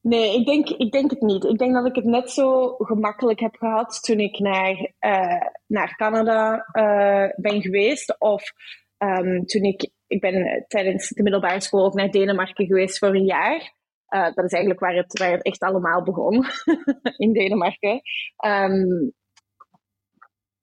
nee, 0.00 0.38
ik 0.38 0.46
denk, 0.46 0.68
ik 0.68 0.92
denk 0.92 1.10
het 1.10 1.20
niet. 1.20 1.44
Ik 1.44 1.58
denk 1.58 1.74
dat 1.74 1.86
ik 1.86 1.94
het 1.94 2.04
net 2.04 2.30
zo 2.30 2.74
gemakkelijk 2.78 3.40
heb 3.40 3.56
gehad 3.56 4.02
toen 4.02 4.18
ik 4.18 4.38
naar, 4.38 4.92
uh, 5.00 5.46
naar 5.66 5.96
Canada 5.96 6.66
uh, 6.72 7.28
ben 7.36 7.62
geweest. 7.62 8.20
Of 8.20 8.52
um, 8.98 9.46
toen 9.46 9.62
ik, 9.62 9.90
ik 10.06 10.20
ben 10.20 10.64
tijdens 10.68 11.08
de 11.08 11.22
middelbare 11.22 11.60
school 11.60 11.84
ook 11.84 11.94
naar 11.94 12.10
Denemarken 12.10 12.66
geweest 12.66 12.98
voor 12.98 13.14
een 13.14 13.24
jaar. 13.24 13.76
Uh, 14.14 14.34
dat 14.34 14.44
is 14.44 14.52
eigenlijk 14.52 14.80
waar 14.80 14.94
het, 14.94 15.18
waar 15.18 15.30
het 15.30 15.42
echt 15.42 15.60
allemaal 15.60 16.02
begon, 16.02 16.44
in 17.24 17.32
Denemarken. 17.32 18.00
Um, 18.46 19.12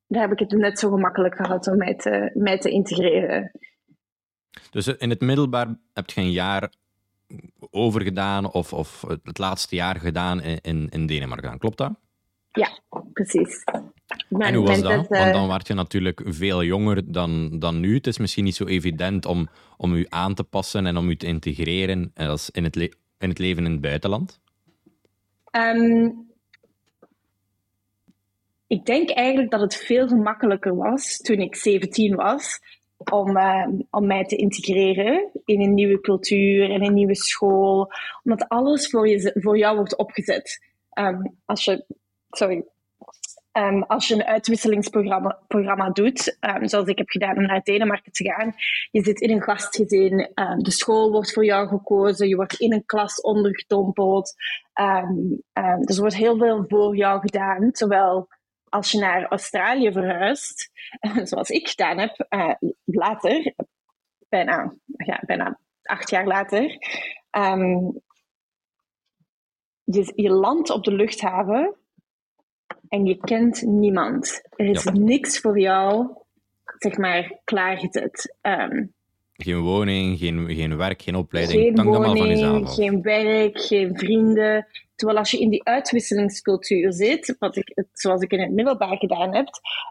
daar 0.08 0.22
heb 0.22 0.32
ik 0.32 0.40
het 0.40 0.52
net 0.52 0.80
zo 0.80 0.90
gemakkelijk 0.90 1.36
gehad 1.36 1.68
om 1.68 1.78
mij 1.78 1.96
te, 1.96 2.32
mij 2.34 2.58
te 2.58 2.70
integreren. 2.70 3.52
Dus 4.72 4.88
in 4.88 5.10
het 5.10 5.22
middelbaar 5.22 5.78
heb 5.94 6.10
je 6.10 6.22
een 6.22 6.32
jaar 6.32 6.74
overgedaan 7.70 8.52
of, 8.52 8.74
of 8.74 9.06
het 9.24 9.38
laatste 9.38 9.76
jaar 9.76 9.96
gedaan 9.96 10.42
in, 10.42 10.90
in 10.90 11.06
Denemarken, 11.06 11.58
klopt 11.58 11.78
dat? 11.78 11.92
Ja, 12.52 12.80
precies. 13.14 13.64
en 14.30 14.54
hoe 14.54 14.68
was 14.68 14.82
dat? 14.82 15.08
Want 15.08 15.34
dan 15.34 15.44
eh, 15.44 15.48
werd 15.48 15.68
je 15.68 15.74
natuurlijk 15.74 16.22
veel 16.26 16.64
jonger 16.64 17.12
dan, 17.12 17.60
dan 17.60 17.80
nu. 17.80 17.96
Het 17.96 18.08
is 18.08 18.18
misschien 18.18 18.44
niet 18.44 18.56
zo 18.56 18.66
evident 18.66 19.26
om, 19.26 19.50
om 19.78 19.94
u 19.94 20.06
aan 20.10 20.34
te 20.34 20.44
passen 20.44 20.86
en 20.86 20.98
om 20.98 21.10
u 21.10 21.18
te 21.18 21.26
integreren 21.26 22.12
als 22.16 22.50
in 22.50 22.64
het, 22.64 22.96
in 23.26 23.32
het 23.32 23.40
leven 23.40 23.66
in 23.66 23.72
het 23.72 23.82
buitenland? 23.82 24.40
Ehm, 25.52 26.10
ik 28.68 28.86
denk 28.86 29.10
eigenlijk 29.10 29.52
dat 29.52 29.62
het 29.62 29.76
veel 29.76 30.08
gemakkelijker 30.08 30.76
was 30.76 31.18
toen 31.18 31.38
ik 31.38 31.56
17 31.56 32.16
was 32.16 32.60
om, 32.98 33.38
ehm, 33.38 33.72
om 33.90 34.06
mij 34.06 34.26
te 34.26 34.36
integreren 34.36 35.30
in 35.46 35.62
een 35.62 35.74
nieuwe 35.74 36.02
cultuur, 36.02 36.70
in 36.70 36.84
een 36.84 36.94
nieuwe 36.94 37.16
school. 37.16 37.92
Omdat 38.24 38.48
alles 38.48 38.90
voor, 38.90 39.08
je, 39.08 39.32
voor 39.34 39.58
jou 39.58 39.76
wordt 39.76 39.98
opgezet. 39.98 40.66
Um, 41.00 41.36
als 41.46 41.66
je, 41.66 41.86
sorry, 42.30 42.66
Um, 43.58 43.84
als 43.84 44.08
je 44.08 44.14
een 44.14 44.24
uitwisselingsprogramma 44.24 45.40
programma 45.48 45.90
doet, 45.90 46.38
um, 46.40 46.68
zoals 46.68 46.88
ik 46.88 46.98
heb 46.98 47.10
gedaan 47.10 47.38
om 47.38 47.46
naar 47.46 47.62
Denemarken 47.62 48.12
te 48.12 48.24
gaan, 48.24 48.54
je 48.92 49.04
zit 49.04 49.22
in 49.22 49.32
een 49.32 49.42
gastgezin, 49.42 50.32
um, 50.36 50.64
de 50.64 50.72
school 50.72 51.12
wordt 51.12 51.34
voor 51.34 51.46
jou 51.46 51.68
gekozen, 51.68 52.28
je 52.28 52.36
wordt 52.36 52.60
in 52.60 52.74
een 52.74 52.86
klas 52.86 53.22
ondergedompeld. 53.22 54.34
dus 55.80 55.96
er 55.96 56.02
wordt 56.02 56.16
heel 56.16 56.38
veel 56.38 56.66
voor 56.68 56.96
jou 56.96 57.20
gedaan, 57.20 57.72
terwijl 57.72 58.28
als 58.70 58.92
je 58.92 59.00
naar 59.00 59.28
Australië 59.28 59.92
verhuist, 59.92 60.72
zoals 61.30 61.50
ik 61.50 61.68
gedaan 61.68 61.98
heb, 61.98 62.26
uh, 62.30 62.54
later, 62.84 63.54
bijna, 64.30 64.74
ja, 64.86 65.24
bijna 65.26 65.60
acht 65.82 66.10
jaar 66.10 66.28
later, 66.28 66.78
je, 69.84 70.12
je 70.16 70.30
landt 70.30 70.70
op 70.70 70.84
de 70.84 70.92
luchthaven 70.92 71.76
en 72.90 73.06
je 73.06 73.18
kent 73.18 73.62
niemand. 73.62 74.42
Er 74.56 74.66
is 74.66 74.84
niks 74.84 75.40
voor 75.40 75.60
jou, 75.60 76.08
zeg 76.78 76.98
maar, 76.98 77.40
klaargezet. 77.44 78.36
Um, 78.42 78.94
geen 79.34 79.62
woning, 79.62 80.18
geen, 80.18 80.50
geen 80.50 80.78
werk, 80.78 81.02
geen 81.02 81.16
opleiding. 81.16 81.62
Geen 81.62 81.86
woning, 81.86 82.70
geen 82.70 83.02
werk, 83.02 83.62
geen 83.62 83.98
vrienden. 83.98 84.68
Terwijl 84.96 85.20
als 85.20 85.32
je 85.32 85.40
in 85.40 85.50
die 85.50 85.64
uitwisselingscultuur 85.64 86.94
zit, 86.94 87.36
wat 87.40 87.56
ik, 87.56 87.84
zoals 87.94 88.22
ik 88.22 88.32
in 88.32 88.40
het 88.40 88.52
middelbaar 88.52 88.98
gedaan 88.98 89.36
heb, 89.36 89.48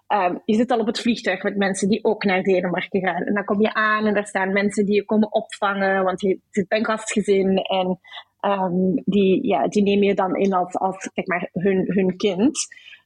um, 0.09 0.43
je 0.45 0.55
zit 0.55 0.71
al 0.71 0.79
op 0.79 0.87
het 0.87 1.01
vliegtuig 1.01 1.43
met 1.43 1.57
mensen 1.57 1.89
die 1.89 2.05
ook 2.05 2.25
naar 2.25 2.43
Denemarken 2.43 3.01
gaan. 3.01 3.23
En 3.23 3.35
dan 3.35 3.45
kom 3.45 3.61
je 3.61 3.75
aan 3.75 4.07
en 4.07 4.15
daar 4.15 4.27
staan 4.27 4.53
mensen 4.53 4.87
die 4.87 4.95
je 4.95 5.05
komen 5.05 5.33
opvangen, 5.33 6.05
want 6.05 6.21
je 6.21 6.39
zit 6.51 6.69
bij 6.69 6.79
een 6.79 6.85
gastgezin. 6.85 7.57
En 7.57 8.01
um, 8.45 9.03
die, 9.05 9.47
ja, 9.47 9.69
die 9.69 9.83
neem 9.83 10.03
je 10.03 10.15
dan 10.15 10.37
in 10.37 10.53
als, 10.53 10.77
als 10.77 11.11
zeg 11.15 11.27
maar, 11.27 11.49
hun, 11.53 11.85
hun 11.87 12.17
kind. 12.17 12.59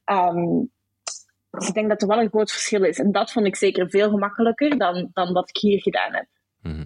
Um, 0.04 0.70
dus 1.50 1.68
ik 1.68 1.74
denk 1.74 1.88
dat 1.88 2.02
er 2.02 2.08
wel 2.08 2.20
een 2.20 2.28
groot 2.28 2.50
verschil 2.50 2.84
is. 2.84 2.98
En 2.98 3.12
dat 3.12 3.32
vond 3.32 3.46
ik 3.46 3.56
zeker 3.56 3.90
veel 3.90 4.10
gemakkelijker 4.10 4.78
dan, 4.78 5.10
dan 5.12 5.32
wat 5.32 5.48
ik 5.48 5.56
hier 5.56 5.82
gedaan 5.82 6.14
heb. 6.14 6.26
Mm 6.62 6.84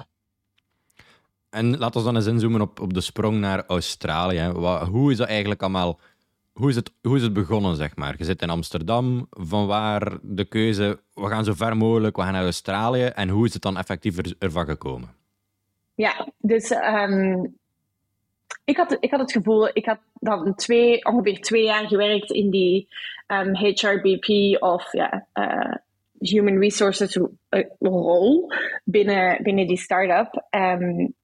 En 1.51 1.79
laten 1.79 2.01
we 2.01 2.07
dan 2.07 2.17
eens 2.17 2.27
inzoomen 2.27 2.61
op, 2.61 2.81
op 2.81 2.95
de 2.95 3.01
sprong 3.01 3.41
naar 3.41 3.65
Australië. 3.67 4.53
Wat, 4.53 4.89
hoe 4.89 5.11
is 5.11 5.17
dat 5.17 5.29
eigenlijk 5.29 5.63
allemaal... 5.63 5.99
Hoe 6.53 6.69
is, 6.69 6.77
het, 6.77 6.93
hoe 7.03 7.17
is 7.17 7.23
het 7.23 7.33
begonnen, 7.33 7.77
zeg 7.77 7.97
maar? 7.97 8.15
Je 8.19 8.25
zit 8.25 8.43
in 8.43 8.51
Amsterdam, 8.51 9.27
van 9.31 9.67
waar 9.67 10.19
de 10.23 10.45
keuze... 10.45 11.01
We 11.15 11.27
gaan 11.27 11.45
zo 11.45 11.53
ver 11.53 11.77
mogelijk, 11.77 12.17
we 12.17 12.23
gaan 12.23 12.33
naar 12.33 12.43
Australië. 12.43 13.05
En 13.05 13.29
hoe 13.29 13.47
is 13.47 13.53
het 13.53 13.63
dan 13.63 13.77
effectief 13.77 14.19
er, 14.19 14.35
ervan 14.39 14.65
gekomen? 14.65 15.09
Ja, 15.95 16.29
dus 16.39 16.71
um, 16.71 17.57
ik 18.65 18.77
had, 18.77 18.97
ik 19.01 19.11
had 19.11 19.21
het 19.21 19.33
gevoel, 19.33 19.69
ik 19.73 19.87
had 19.87 19.99
dan 20.13 20.55
twee, 20.55 21.05
ongeveer 21.05 21.41
twee 21.41 21.65
jaar 21.65 21.87
gewerkt 21.87 22.31
in 22.31 22.51
die 22.51 22.89
um, 23.27 23.55
ehm, 23.55 23.75
HRBP 23.75 24.63
of 24.63 24.93
ja, 24.93 25.27
uh, 25.35 25.75
Human 26.19 26.59
Resources 26.59 27.17
uh, 27.17 27.65
rol 27.79 28.53
binnen, 28.85 29.43
binnen 29.43 29.67
die 29.67 29.77
start-up. 29.77 30.47
Um, 30.51 31.15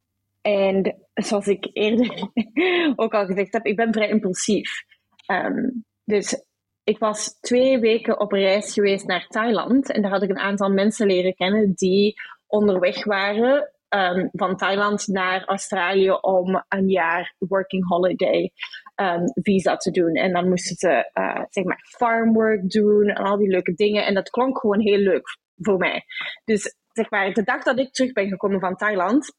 en 0.43 0.97
zoals 1.15 1.47
ik 1.47 1.71
eerder 1.73 2.31
ook 2.97 3.15
al 3.15 3.27
gezegd 3.27 3.53
heb, 3.53 3.67
ik 3.67 3.77
ben 3.77 3.93
vrij 3.93 4.09
impulsief. 4.09 4.85
Um, 5.27 5.85
dus 6.05 6.43
ik 6.85 6.99
was 6.99 7.39
twee 7.41 7.79
weken 7.79 8.21
op 8.21 8.33
reis 8.33 8.73
geweest 8.73 9.07
naar 9.07 9.27
Thailand 9.29 9.93
en 9.93 10.03
daar 10.03 10.11
had 10.11 10.23
ik 10.23 10.31
een 10.31 10.39
aantal 10.39 10.71
mensen 10.71 11.07
leren 11.07 11.35
kennen 11.35 11.73
die 11.75 12.15
onderweg 12.47 13.05
waren 13.05 13.73
um, 13.89 14.29
van 14.33 14.57
Thailand 14.57 15.07
naar 15.07 15.45
Australië 15.45 16.11
om 16.11 16.65
een 16.69 16.89
jaar 16.89 17.35
working 17.39 17.89
holiday 17.89 18.53
um, 18.97 19.25
visa 19.35 19.77
te 19.77 19.91
doen. 19.91 20.15
En 20.15 20.33
dan 20.33 20.49
moesten 20.49 20.77
ze 20.77 21.11
uh, 21.15 21.45
zeg 21.49 21.65
maar 21.65 21.81
farmwork 21.97 22.71
doen 22.71 23.09
en 23.09 23.25
al 23.25 23.37
die 23.37 23.49
leuke 23.49 23.75
dingen. 23.75 24.07
En 24.07 24.15
dat 24.15 24.31
klonk 24.31 24.59
gewoon 24.59 24.81
heel 24.81 24.99
leuk 24.99 25.39
voor 25.57 25.79
mij. 25.79 26.05
Dus 26.45 26.77
zeg 26.93 27.11
maar, 27.11 27.33
de 27.33 27.43
dag 27.43 27.63
dat 27.63 27.79
ik 27.79 27.93
terug 27.93 28.13
ben 28.13 28.29
gekomen 28.29 28.61
van 28.61 28.77
Thailand 28.77 29.37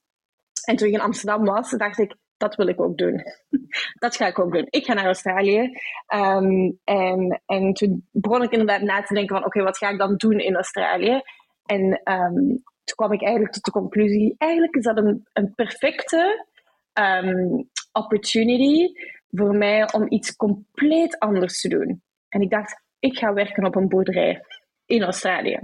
en 0.65 0.75
toen 0.75 0.87
ik 0.87 0.93
in 0.93 1.01
Amsterdam 1.01 1.45
was, 1.45 1.71
dacht 1.71 1.99
ik, 1.99 2.15
dat 2.37 2.55
wil 2.55 2.67
ik 2.67 2.81
ook 2.81 2.97
doen. 2.97 3.23
dat 4.03 4.15
ga 4.15 4.27
ik 4.27 4.39
ook 4.39 4.53
doen. 4.53 4.67
Ik 4.69 4.85
ga 4.85 4.93
naar 4.93 5.05
Australië. 5.05 5.71
Um, 6.13 6.79
en, 6.83 7.41
en 7.45 7.73
toen 7.73 8.07
begon 8.11 8.43
ik 8.43 8.51
inderdaad 8.51 8.81
na 8.81 9.01
te 9.01 9.13
denken 9.13 9.35
van, 9.35 9.45
oké, 9.45 9.63
wat 9.63 9.77
ga 9.77 9.89
ik 9.89 9.97
dan 9.97 10.15
doen 10.15 10.39
in 10.39 10.55
Australië? 10.55 11.21
En 11.65 12.01
um, 12.03 12.63
toen 12.89 13.07
kwam 13.07 13.13
ik 13.17 13.23
eigenlijk 13.23 13.53
tot 13.53 13.65
de 13.65 13.71
conclusie, 13.71 14.35
eigenlijk 14.37 14.75
is 14.75 14.83
dat 14.83 14.97
een, 14.97 15.27
een 15.33 15.55
perfecte 15.55 16.45
um, 16.93 17.69
opportunity 17.91 18.93
voor 19.31 19.55
mij 19.55 19.93
om 19.93 20.05
iets 20.09 20.35
compleet 20.35 21.19
anders 21.19 21.61
te 21.61 21.67
doen. 21.67 22.01
En 22.29 22.41
ik 22.41 22.49
dacht, 22.49 22.83
ik 22.99 23.17
ga 23.17 23.33
werken 23.33 23.65
op 23.65 23.75
een 23.75 23.87
boerderij 23.87 24.45
in 24.85 25.03
Australië. 25.03 25.59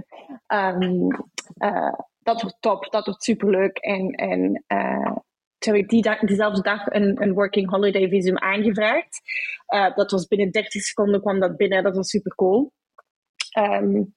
Um, 0.46 1.08
uh, 1.56 1.92
dat 2.18 2.42
wordt 2.42 2.56
top, 2.60 2.90
dat 2.90 3.06
wordt 3.06 3.22
superleuk. 3.22 3.78
En, 3.78 4.10
en 4.10 4.64
uh, 4.68 5.16
toen 5.58 5.74
heb 5.74 5.82
ik 5.82 5.88
die 5.88 6.02
dag, 6.02 6.18
diezelfde 6.18 6.62
dag 6.62 6.86
een, 6.86 7.22
een 7.22 7.32
working 7.32 7.70
holiday 7.70 8.08
visum 8.08 8.38
aangevraagd. 8.38 9.20
Uh, 9.68 9.96
dat 9.96 10.10
was 10.10 10.26
binnen 10.26 10.50
30 10.50 10.82
seconden 10.82 11.20
kwam 11.20 11.40
dat 11.40 11.56
binnen, 11.56 11.82
dat 11.82 11.96
was 11.96 12.08
super 12.08 12.34
cool. 12.34 12.72
Um, 13.58 14.14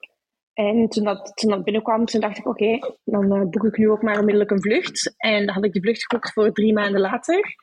en 0.60 0.89
toen 0.89 1.04
dat, 1.04 1.32
toen 1.36 1.50
dat 1.50 1.63
binnenkwam, 1.63 2.06
toen 2.06 2.22
dacht 2.22 2.38
ik, 2.38 2.48
oké, 2.48 2.80
dan 3.04 3.36
uh, 3.36 3.50
boek 3.50 3.63
ik 3.63 3.78
nu 3.78 3.89
ook 3.89 4.01
maar 4.01 4.18
onmiddellijk 4.18 4.51
een 4.51 4.62
vlucht. 4.62 5.13
En 5.18 5.46
dan 5.46 5.56
had 5.56 5.63
ik 5.63 5.74
die 5.74 5.82
vlucht 5.82 6.06
geboekt 6.06 6.34
voor 6.34 6.51
drie 6.51 6.74
maanden 6.74 7.01
later, 7.01 7.56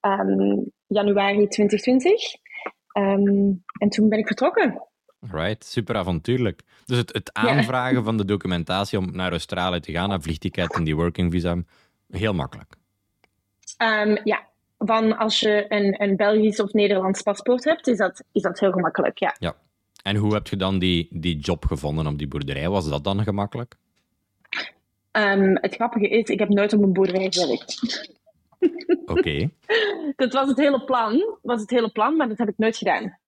um, 0.00 0.72
januari 0.86 1.48
2020. 1.48 2.12
Um, 2.12 3.02
ehm, 3.02 3.52
en 3.78 3.88
toen 3.88 4.08
ben 4.08 4.18
ik 4.18 4.26
vertrokken. 4.26 4.88
Right, 5.20 5.64
super 5.64 5.96
avontuurlijk. 5.96 6.62
Dus 6.84 6.96
het, 6.96 7.12
het 7.12 7.32
aanvragen 7.32 8.04
van 8.04 8.16
de 8.16 8.24
documentatie 8.24 8.98
om 8.98 9.16
naar 9.16 9.30
Australië 9.30 9.80
te 9.80 9.92
gaan, 9.92 10.08
naar 10.08 10.22
vliegticket 10.22 10.74
en 10.74 10.84
die 10.84 10.96
working 10.96 11.32
visa, 11.32 11.62
heel 12.08 12.32
makkelijk. 12.32 12.74
Um, 13.82 14.18
ja, 14.24 14.46
van 14.78 15.16
als 15.16 15.40
je 15.40 15.64
een, 15.68 16.02
een 16.02 16.16
Belgisch 16.16 16.60
of 16.60 16.72
Nederlands 16.72 17.22
paspoort 17.22 17.64
hebt, 17.64 17.86
is 17.86 17.96
dat, 17.96 18.24
is 18.32 18.42
dat 18.42 18.60
heel 18.60 18.72
gemakkelijk, 18.72 19.18
ja. 19.18 19.34
ja. 19.38 19.54
En 20.04 20.16
hoe 20.16 20.34
heb 20.34 20.46
je 20.46 20.56
dan 20.56 20.78
die, 20.78 21.08
die 21.10 21.38
job 21.38 21.64
gevonden 21.64 22.06
op 22.06 22.18
die 22.18 22.28
boerderij? 22.28 22.68
Was 22.68 22.88
dat 22.88 23.04
dan 23.04 23.22
gemakkelijk? 23.22 23.76
Um, 25.12 25.58
het 25.60 25.74
grappige 25.74 26.08
is, 26.08 26.28
ik 26.28 26.38
heb 26.38 26.48
nooit 26.48 26.72
op 26.72 26.82
een 26.82 26.92
boerderij 26.92 27.30
gewerkt. 27.30 28.10
Oké. 29.06 29.50
dat 30.16 30.32
was 30.32 30.48
het 30.48 30.56
hele 30.56 30.84
plan, 30.84 31.38
was 31.42 31.60
het 31.60 31.70
hele 31.70 31.90
plan, 31.90 32.16
maar 32.16 32.28
dat 32.28 32.38
heb 32.38 32.48
ik 32.48 32.58
nooit 32.58 32.76
gedaan. 32.76 33.18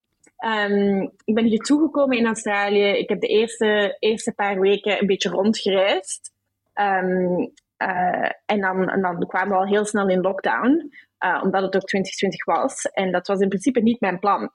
Um, 0.69 1.11
ik 1.23 1.35
ben 1.35 1.45
hier 1.45 1.59
toegekomen 1.59 2.17
in 2.17 2.25
Australië. 2.25 2.85
Ik 2.85 3.09
heb 3.09 3.21
de 3.21 3.27
eerste, 3.27 3.97
eerste 3.99 4.33
paar 4.33 4.59
weken 4.59 5.01
een 5.01 5.07
beetje 5.07 5.29
rondgereisd. 5.29 6.31
Um, 6.73 7.51
uh, 7.77 8.29
en, 8.45 8.61
dan, 8.61 8.89
en 8.89 9.01
dan 9.01 9.27
kwamen 9.27 9.49
we 9.49 9.55
al 9.55 9.67
heel 9.67 9.85
snel 9.85 10.09
in 10.09 10.21
lockdown, 10.21 10.91
uh, 11.25 11.41
omdat 11.43 11.61
het 11.61 11.75
ook 11.75 11.87
2020 11.87 12.45
was. 12.45 12.81
En 12.81 13.11
dat 13.11 13.27
was 13.27 13.39
in 13.39 13.47
principe 13.47 13.81
niet 13.81 13.99
mijn 13.99 14.19
plan. 14.19 14.51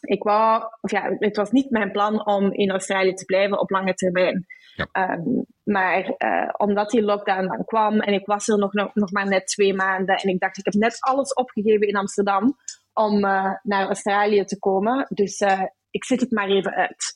Ik 0.00 0.22
wou, 0.22 0.64
of 0.80 0.90
ja, 0.90 1.16
het 1.18 1.36
was 1.36 1.50
niet 1.50 1.70
mijn 1.70 1.92
plan 1.92 2.26
om 2.26 2.52
in 2.52 2.70
Australië 2.70 3.14
te 3.14 3.24
blijven 3.24 3.60
op 3.60 3.70
lange 3.70 3.94
termijn. 3.94 4.46
Ja. 4.74 5.12
Um, 5.12 5.44
maar 5.64 6.14
uh, 6.18 6.48
omdat 6.56 6.90
die 6.90 7.02
lockdown 7.02 7.46
dan 7.46 7.64
kwam 7.64 8.00
en 8.00 8.12
ik 8.12 8.26
was 8.26 8.48
er 8.48 8.58
nog, 8.58 8.72
nog, 8.72 8.94
nog 8.94 9.12
maar 9.12 9.28
net 9.28 9.46
twee 9.46 9.74
maanden 9.74 10.16
en 10.16 10.28
ik 10.28 10.40
dacht, 10.40 10.58
ik 10.58 10.64
heb 10.64 10.74
net 10.74 10.96
alles 11.00 11.32
opgegeven 11.32 11.86
in 11.86 11.96
Amsterdam 11.96 12.56
om 12.92 13.24
uh, 13.24 13.54
naar 13.62 13.86
Australië 13.86 14.44
te 14.44 14.58
komen. 14.58 15.06
Dus 15.08 15.40
uh, 15.40 15.62
ik 15.90 16.04
zit 16.04 16.20
het 16.20 16.30
maar 16.30 16.48
even 16.48 16.74
uit. 16.74 17.14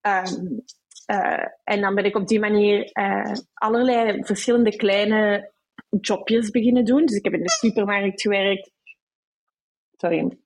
Um, 0.00 0.64
uh, 1.12 1.46
en 1.64 1.80
dan 1.80 1.94
ben 1.94 2.04
ik 2.04 2.16
op 2.16 2.26
die 2.26 2.40
manier 2.40 2.90
allerlei 3.54 4.24
verschillende 4.24 4.76
kleine 4.76 5.52
jobjes 6.00 6.50
beginnen 6.50 6.84
doen. 6.84 7.06
Dus 7.06 7.16
ik 7.16 7.24
heb 7.24 7.32
in 7.32 7.42
de 7.42 7.50
supermarkt 7.50 8.20
gewerkt. 8.20 8.70
Sorry. 9.92 10.38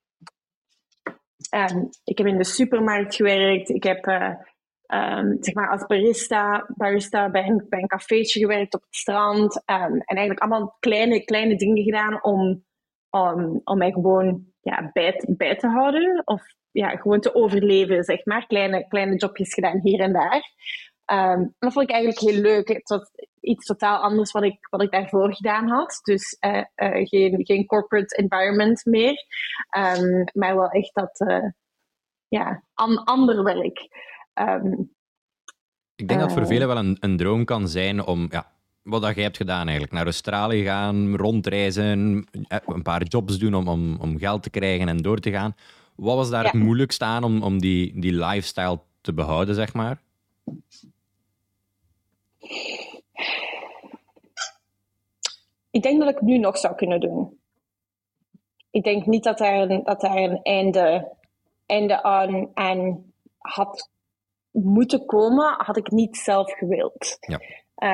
Um, 1.55 1.89
ik 2.05 2.19
heb 2.19 2.27
in 2.27 2.37
de 2.39 2.45
supermarkt 2.45 3.15
gewerkt. 3.15 3.69
Ik 3.69 3.83
heb 3.83 4.07
um, 4.07 5.37
zeg 5.41 5.55
maar 5.55 5.71
als 5.71 5.87
barista, 5.87 6.67
barista 6.77 7.31
bij, 7.31 7.47
een, 7.47 7.67
bij 7.69 7.87
cafeetje 7.87 8.41
gewerkt 8.41 8.75
op 8.75 8.83
het 8.83 8.95
strand. 8.95 9.57
Um, 9.57 10.01
en 10.01 10.17
eigenlijk 10.17 10.41
allemaal 10.41 10.77
kleine, 10.81 11.25
kleine 11.25 11.57
dingen 11.57 11.83
gedaan 11.83 12.25
om, 12.25 12.65
om, 13.11 13.61
om 13.65 13.79
mij 13.79 13.93
gewoon 13.93 14.45
ja, 14.61 14.91
bij, 14.93 15.23
bij 15.27 15.57
te 15.57 15.67
houden. 15.67 16.23
Of 16.25 16.43
ja, 16.71 16.89
gewoon 16.89 17.21
te 17.21 17.35
overleven, 17.35 18.05
zeg 18.05 18.25
maar. 18.25 18.47
Kleine, 18.47 18.89
kleine 18.89 19.17
jobjes 19.17 19.55
gedaan 19.55 19.81
hier 19.83 20.01
en 20.01 20.13
daar. 20.13 20.43
Um, 21.13 21.55
dat 21.59 21.73
vond 21.73 21.89
ik 21.89 21.95
eigenlijk 21.95 22.21
heel 22.21 22.43
leuk. 22.43 22.69
Het 22.69 22.89
was 22.89 23.11
iets 23.41 23.67
totaal 23.67 23.99
anders 23.99 24.33
wat 24.33 24.43
ik, 24.43 24.67
wat 24.71 24.83
ik 24.83 24.91
daarvoor 24.91 25.35
gedaan 25.35 25.69
had. 25.69 26.01
Dus 26.03 26.37
uh, 26.41 26.57
uh, 26.57 27.07
geen, 27.07 27.47
geen 27.47 27.67
corporate 27.67 28.17
environment 28.17 28.85
meer. 28.85 29.25
Um, 29.79 30.25
maar 30.33 30.57
wel 30.57 30.69
echt 30.69 30.95
dat 30.95 31.21
uh, 31.21 31.51
ja, 32.29 32.63
an, 32.75 33.05
ander 33.05 33.45
werk. 33.45 33.89
Um, 34.35 34.91
ik 35.95 36.09
denk 36.09 36.21
dat 36.21 36.33
voor 36.33 36.47
velen 36.47 36.69
wel 36.69 36.77
een, 36.77 36.97
een 37.01 37.17
droom 37.17 37.45
kan 37.45 37.69
zijn 37.69 38.05
om 38.07 38.27
ja, 38.31 38.53
wat 38.83 39.03
dat 39.03 39.15
jij 39.15 39.25
hebt 39.25 39.37
gedaan 39.37 39.63
eigenlijk. 39.63 39.93
Naar 39.93 40.05
Australië 40.05 40.65
gaan, 40.65 41.17
rondreizen, 41.17 42.25
eh, 42.49 42.59
een 42.67 42.83
paar 42.83 43.03
jobs 43.03 43.39
doen 43.39 43.55
om, 43.55 43.69
om, 43.69 43.97
om 44.01 44.19
geld 44.19 44.43
te 44.43 44.51
krijgen 44.51 44.89
en 44.89 44.97
door 44.97 45.19
te 45.19 45.31
gaan. 45.31 45.55
Wat 45.95 46.17
was 46.17 46.31
daar 46.31 46.45
het 46.45 46.53
moeilijkste 46.53 47.05
aan 47.05 47.25
om, 47.25 47.43
om 47.43 47.59
die, 47.61 48.01
die 48.01 48.13
lifestyle 48.13 48.81
te 49.01 49.13
behouden, 49.13 49.55
zeg 49.55 49.75
maar? 49.75 50.01
Ik 55.71 55.83
denk 55.83 55.99
dat 56.01 56.09
ik 56.09 56.15
het 56.15 56.25
nu 56.25 56.39
nog 56.39 56.59
zou 56.59 56.75
kunnen 56.75 57.01
doen. 57.01 57.41
Ik 58.71 58.85
denk 58.85 59.07
niet 59.07 59.25
dat 59.25 59.39
daar 59.39 59.71
een, 59.71 59.83
dat 59.85 60.01
daar 60.01 60.17
een 60.17 60.43
einde, 60.43 61.13
einde 61.67 62.03
aan, 62.03 62.51
aan 62.55 63.13
had 63.39 63.91
moeten 64.51 65.05
komen, 65.05 65.55
had 65.57 65.77
ik 65.77 65.91
niet 65.91 66.17
zelf 66.17 66.53
gewild. 66.53 67.19
Ja. 67.21 67.41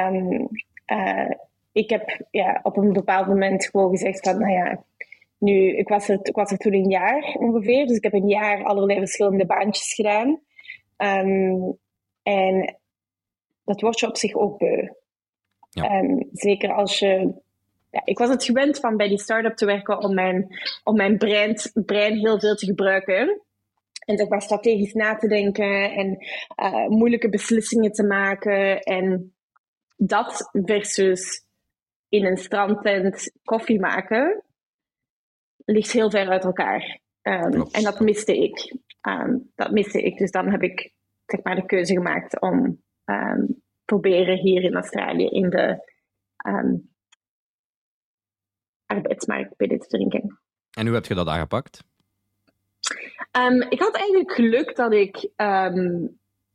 Um, 0.09 0.49
uh, 0.87 1.31
ik 1.73 1.91
heb 1.91 2.27
ja, 2.31 2.61
op 2.63 2.77
een 2.77 2.93
bepaald 2.93 3.27
moment 3.27 3.67
gewoon 3.67 3.91
gezegd 3.91 4.29
van, 4.29 4.39
nou 4.39 4.53
ja, 4.53 4.85
nu, 5.39 5.77
ik 5.77 5.89
was, 5.89 6.09
er, 6.09 6.19
ik 6.23 6.35
was 6.35 6.51
er 6.51 6.59
toen 6.59 6.75
een 6.75 6.91
jaar 6.91 7.37
ongeveer, 7.39 7.87
dus 7.87 7.97
ik 7.97 8.03
heb 8.03 8.13
een 8.13 8.29
jaar 8.29 8.65
allerlei 8.65 8.99
verschillende 8.99 9.47
baantjes 9.47 9.95
gedaan. 9.95 10.41
Um, 10.97 11.79
en 12.23 12.79
dat 13.65 13.81
wordt 13.81 14.01
je 14.01 14.09
op 14.09 14.17
zich 14.17 14.35
ook 14.35 14.59
beu. 14.59 14.89
Ja. 15.71 15.99
Um, 15.99 16.29
zeker 16.33 16.73
als 16.73 16.99
je. 16.99 17.43
Ja, 17.91 18.03
ik 18.05 18.19
was 18.19 18.29
het 18.29 18.45
gewend 18.45 18.79
van 18.81 18.97
bij 18.97 19.09
die 19.09 19.19
start-up 19.19 19.57
te 19.57 19.67
werken 19.67 19.99
om 19.99 20.15
mijn, 20.15 20.59
om 20.85 20.97
mijn 20.97 21.19
brein, 21.19 21.57
brein 21.73 22.17
heel 22.17 22.39
veel 22.41 22.55
te 22.55 22.67
gebruiken. 22.67 23.41
En 23.99 24.17
zeg 24.17 24.29
maar 24.29 24.43
strategisch 24.43 24.93
na 24.93 25.17
te 25.17 25.29
denken 25.29 25.93
en 25.93 26.19
uh, 26.63 26.87
moeilijke 26.87 27.29
beslissingen 27.29 27.93
te 27.93 28.07
maken. 28.07 28.81
En 28.81 29.35
dat 29.97 30.51
versus 30.53 31.45
in 32.09 32.25
een 32.25 32.37
strandtent 32.37 33.33
koffie 33.45 33.81
maken, 33.81 34.43
ligt 35.65 35.93
heel 35.93 36.11
ver 36.11 36.29
uit 36.29 36.45
elkaar. 36.45 36.99
Um, 37.23 37.67
en 37.71 37.83
dat 37.83 38.01
miste 38.01 38.37
ik. 38.37 38.77
Um, 39.09 39.51
dat 39.55 39.71
miste 39.71 40.03
ik. 40.03 40.19
Dus 40.19 40.31
dan 40.31 40.51
heb 40.51 40.63
ik 40.63 40.93
zeg 41.27 41.43
maar, 41.43 41.55
de 41.55 41.67
keuze 41.67 41.93
gemaakt 41.93 42.41
om 42.41 42.83
um, 43.05 43.63
proberen 43.85 44.37
hier 44.37 44.63
in 44.63 44.75
Australië 44.75 45.27
in 45.27 45.51
de 45.51 45.93
arbeidsmarkt 48.87 49.57
binnen 49.57 49.79
te 49.79 49.87
drinken. 49.87 50.39
En 50.71 50.87
hoe 50.87 50.95
heb 50.95 51.07
je 51.07 51.15
dat 51.15 51.29
aangepakt? 51.29 51.85
ik 53.69 53.81
had 53.81 53.97
eigenlijk 53.97 54.33
geluk 54.33 54.77
dat 54.77 54.93
ik 54.93 55.31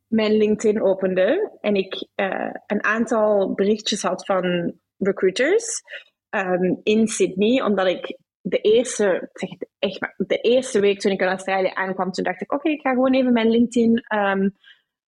mijn 0.09 0.37
LinkedIn 0.37 0.81
opende 0.81 1.57
en 1.61 1.75
ik 1.75 2.07
uh, 2.15 2.53
een 2.67 2.83
aantal 2.83 3.53
berichtjes 3.53 4.01
had 4.01 4.25
van 4.25 4.73
recruiters 4.97 5.81
um, 6.29 6.79
in 6.83 7.07
Sydney, 7.07 7.63
omdat 7.63 7.87
ik 7.87 8.17
de 8.41 8.57
eerste, 8.57 9.29
zeg 9.33 9.49
echt 9.79 10.13
de 10.17 10.37
eerste 10.37 10.79
week 10.79 10.99
toen 10.99 11.11
ik 11.11 11.21
in 11.21 11.27
Australië 11.27 11.71
aankwam, 11.73 12.11
toen 12.11 12.23
dacht 12.23 12.41
ik, 12.41 12.51
oké, 12.51 12.61
okay, 12.61 12.71
ik 12.71 12.81
ga 12.81 12.89
gewoon 12.89 13.13
even 13.13 13.33
mijn 13.33 13.49
LinkedIn 13.49 14.03
um, 14.15 14.55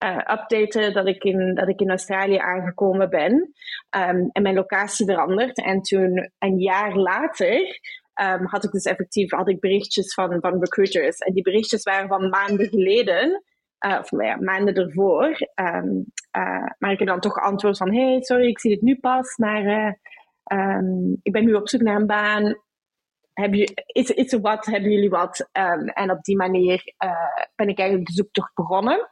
uh, 0.05 0.17
updaten 0.17 0.93
dat 0.93 1.07
ik, 1.07 1.25
in, 1.25 1.55
dat 1.55 1.69
ik 1.69 1.81
in 1.81 1.91
Australië 1.91 2.37
aangekomen 2.37 3.11
ben 3.11 3.33
um, 3.97 4.29
en 4.33 4.43
mijn 4.43 4.55
locatie 4.55 5.07
veranderd. 5.07 5.65
En 5.65 5.81
toen, 5.81 6.31
een 6.39 6.59
jaar 6.59 6.97
later, 6.97 7.81
um, 8.23 8.47
had 8.47 8.65
ik 8.65 8.71
dus 8.71 8.85
effectief 8.85 9.31
had 9.31 9.49
ik 9.49 9.61
berichtjes 9.61 10.15
van, 10.15 10.41
van 10.41 10.61
recruiters. 10.61 11.19
En 11.19 11.33
die 11.33 11.43
berichtjes 11.43 11.83
waren 11.83 12.09
van 12.09 12.29
maanden 12.29 12.69
geleden. 12.69 13.45
Uh, 13.87 13.99
of 14.01 14.11
ja, 14.11 14.37
maanden 14.37 14.75
ervoor. 14.75 15.27
Um, 15.55 16.05
uh, 16.37 16.67
maar 16.79 16.93
ik 16.93 16.99
heb 16.99 17.09
dan 17.09 17.21
toch 17.21 17.41
antwoord 17.41 17.77
van: 17.77 17.95
hey, 17.95 18.23
sorry, 18.23 18.49
ik 18.49 18.59
zie 18.59 18.73
het 18.73 18.83
nu 18.83 18.99
pas, 18.99 19.37
maar 19.37 19.99
ik 21.23 21.33
ben 21.33 21.45
nu 21.45 21.55
op 21.55 21.69
zoek 21.69 21.81
naar 21.81 21.97
een 21.97 22.07
baan. 22.07 22.57
Heb 23.33 23.55
je, 23.55 23.85
is, 23.87 24.11
is 24.11 24.33
er 24.33 24.41
wat? 24.41 24.67
Hebben 24.67 24.91
jullie 24.91 25.11
wat? 25.11 25.49
En 25.95 26.11
op 26.11 26.23
die 26.23 26.37
manier 26.37 26.95
ben 27.55 27.69
ik 27.69 27.79
eigenlijk 27.79 28.09
de 28.09 28.15
zoektocht 28.15 28.55
begonnen. 28.55 29.11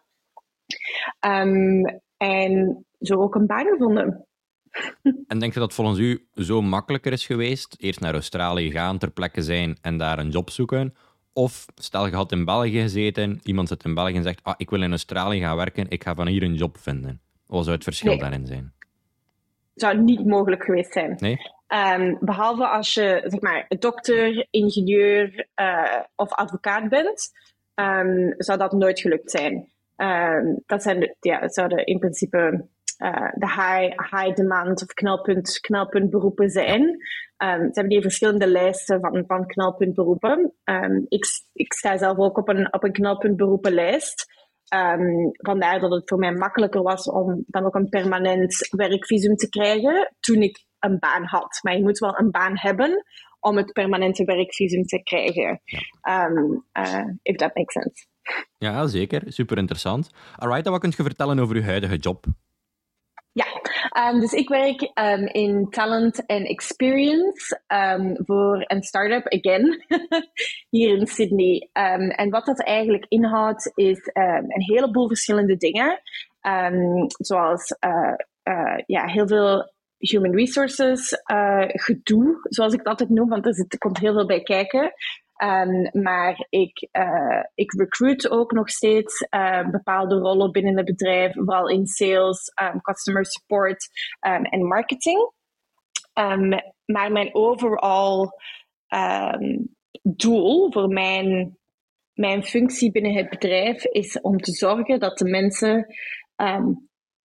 En 2.17 2.87
zo 3.01 3.15
ook 3.15 3.35
een 3.35 3.47
baan 3.47 3.67
gevonden. 3.67 4.27
En 5.27 5.39
denk 5.39 5.55
je 5.55 5.61
dat 5.61 5.75
volgens 5.75 5.99
u 5.99 6.29
zo 6.35 6.63
makkelijker 6.63 7.13
is 7.13 7.27
geweest? 7.27 7.77
Eerst 7.79 8.01
naar 8.01 8.15
Australië 8.15 8.71
gaan, 8.71 8.99
ter 8.99 9.11
plekke 9.11 9.43
zijn 9.43 9.79
en 9.81 9.97
daar 9.97 10.19
een 10.19 10.31
job 10.31 10.51
zoeken? 10.51 10.95
Of 11.33 11.67
stel 11.75 12.07
je 12.07 12.15
had 12.15 12.33
in 12.33 12.45
België 12.45 12.81
gezeten, 12.81 13.41
iemand 13.43 13.69
zit 13.69 13.85
in 13.85 13.95
België 13.95 14.15
en 14.15 14.23
zegt: 14.23 14.41
ah, 14.43 14.55
Ik 14.57 14.71
wil 14.71 14.83
in 14.83 14.91
Australië 14.91 15.41
gaan 15.41 15.57
werken, 15.57 15.89
ik 15.89 16.03
ga 16.03 16.15
van 16.15 16.27
hier 16.27 16.43
een 16.43 16.55
job 16.55 16.79
vinden. 16.79 17.21
Wat 17.47 17.63
zou 17.63 17.75
het 17.75 17.85
verschil 17.85 18.19
daarin 18.19 18.47
zijn? 18.47 18.73
Het 19.73 19.83
zou 19.83 20.03
niet 20.03 20.27
mogelijk 20.27 20.65
geweest 20.65 20.93
zijn. 20.93 21.17
Nee? 21.19 21.39
Um, 21.69 22.19
behalve 22.21 22.67
als 22.67 22.95
je 22.95 23.23
zeg 23.25 23.41
maar, 23.41 23.67
dokter, 23.79 24.47
ingenieur 24.51 25.47
uh, 25.57 26.03
of 26.17 26.33
advocaat 26.33 26.89
bent, 26.89 27.31
um, 27.75 28.35
zou 28.39 28.59
dat 28.59 28.73
nooit 28.73 29.01
gelukt 29.01 29.31
zijn. 29.31 29.73
Um, 30.03 30.63
dat 30.67 30.83
zijn 30.83 31.01
de, 31.01 31.17
ja, 31.21 31.49
zouden 31.49 31.87
in 31.87 31.99
principe 31.99 32.67
uh, 32.99 33.31
de 33.35 33.47
high, 33.47 34.15
high 34.15 34.35
demand 34.35 34.83
of 34.83 34.87
knelpunt, 34.87 35.61
knelpuntberoepen 35.61 36.51
zijn. 36.51 36.83
Um, 36.83 36.99
ze 37.39 37.71
hebben 37.73 37.89
die 37.89 38.01
verschillende 38.01 38.47
lijsten 38.47 39.01
van, 39.01 39.25
van 39.27 39.47
knelpuntberoepen. 39.47 40.53
Um, 40.65 41.07
ik, 41.09 41.25
ik 41.53 41.73
sta 41.73 41.97
zelf 41.97 42.19
ook 42.19 42.39
op 42.39 42.49
een, 42.49 42.73
op 42.73 42.85
een 42.85 42.93
knelpuntberoepenlijst. 42.93 44.27
Um, 44.75 45.31
vandaar 45.33 45.81
dat 45.81 45.91
het 45.91 46.09
voor 46.09 46.19
mij 46.19 46.33
makkelijker 46.33 46.83
was 46.83 47.11
om 47.11 47.45
dan 47.47 47.65
ook 47.65 47.75
een 47.75 47.89
permanent 47.89 48.69
werkvisum 48.71 49.37
te 49.37 49.49
krijgen 49.49 50.15
toen 50.21 50.43
ik 50.43 50.65
een 50.79 50.99
baan 50.99 51.25
had. 51.25 51.59
Maar 51.63 51.77
je 51.77 51.83
moet 51.83 51.99
wel 51.99 52.19
een 52.19 52.31
baan 52.31 52.59
hebben 52.59 53.05
om 53.41 53.57
het 53.57 53.73
permanente 53.73 54.25
werkvisum 54.25 54.83
te 54.83 55.03
krijgen. 55.03 55.61
Um, 56.09 56.65
uh, 56.73 57.05
if 57.23 57.37
that 57.37 57.55
makes 57.55 57.73
sense. 57.73 58.07
Ja, 58.59 58.87
zeker. 58.87 59.23
Super 59.27 59.59
interessant. 59.59 60.11
Alright, 60.37 60.69
wat 60.69 60.81
kun 60.81 60.93
je 60.97 61.03
vertellen 61.03 61.39
over 61.39 61.57
uw 61.57 61.63
huidige 61.63 61.97
job? 61.97 62.25
Ja, 63.33 63.47
um, 64.11 64.21
dus 64.21 64.33
ik 64.33 64.49
werk 64.49 64.81
um, 64.83 65.27
in 65.27 65.71
talent 65.71 66.27
en 66.27 66.45
experience 66.45 67.61
um, 67.67 68.17
voor 68.25 68.65
een 68.67 68.83
start-up, 68.83 69.27
again, 69.27 69.85
hier 70.71 70.99
in 70.99 71.07
Sydney. 71.07 71.69
en 71.73 72.31
wat 72.31 72.47
dat 72.47 72.63
eigenlijk 72.63 73.05
inhoudt, 73.09 73.73
is 73.75 74.11
een 74.13 74.63
heleboel 74.63 75.09
verschillende 75.09 75.57
dingen. 75.57 76.01
zoals 77.19 77.77
uh, 78.49 78.79
ja, 78.87 79.07
heel 79.07 79.27
veel 79.27 79.73
human 79.99 80.35
resources 80.35 81.13
uh, 81.33 81.65
gedoe, 81.67 82.39
zoals 82.43 82.73
ik 82.73 82.79
dat 82.79 82.89
altijd 82.89 83.09
noem, 83.09 83.29
want 83.29 83.47
er, 83.47 83.55
zit, 83.55 83.73
er 83.73 83.79
komt 83.79 83.99
heel 83.99 84.13
veel 84.13 84.27
bij 84.27 84.43
kijken. 84.43 84.93
Um, 85.43 86.03
maar 86.03 86.47
ik, 86.49 86.89
uh, 86.93 87.45
ik 87.55 87.73
recruit 87.73 88.31
ook 88.31 88.53
nog 88.53 88.71
steeds 88.71 89.27
uh, 89.31 89.71
bepaalde 89.71 90.15
rollen 90.15 90.53
binnen 90.53 90.77
het 90.77 90.85
bedrijf, 90.85 91.33
vooral 91.33 91.69
in 91.69 91.87
sales, 91.87 92.53
um, 92.63 92.81
customer 92.81 93.27
support 93.27 93.89
um, 94.27 94.45
en 94.45 94.67
marketing. 94.67 95.33
maar 96.85 97.13
mijn 97.13 97.35
overall 97.35 98.29
doel 100.03 100.73
voor 100.73 100.89
mijn, 100.89 101.59
mijn 102.13 102.45
functie 102.45 102.93
binnen 102.93 103.15
het 103.15 103.29
bedrijf 103.29 103.85
is 103.85 104.21
om 104.21 104.39
te 104.39 104.53
zorgen 104.53 105.01
dat 105.01 105.19
de 105.19 105.29
mensen 105.29 105.87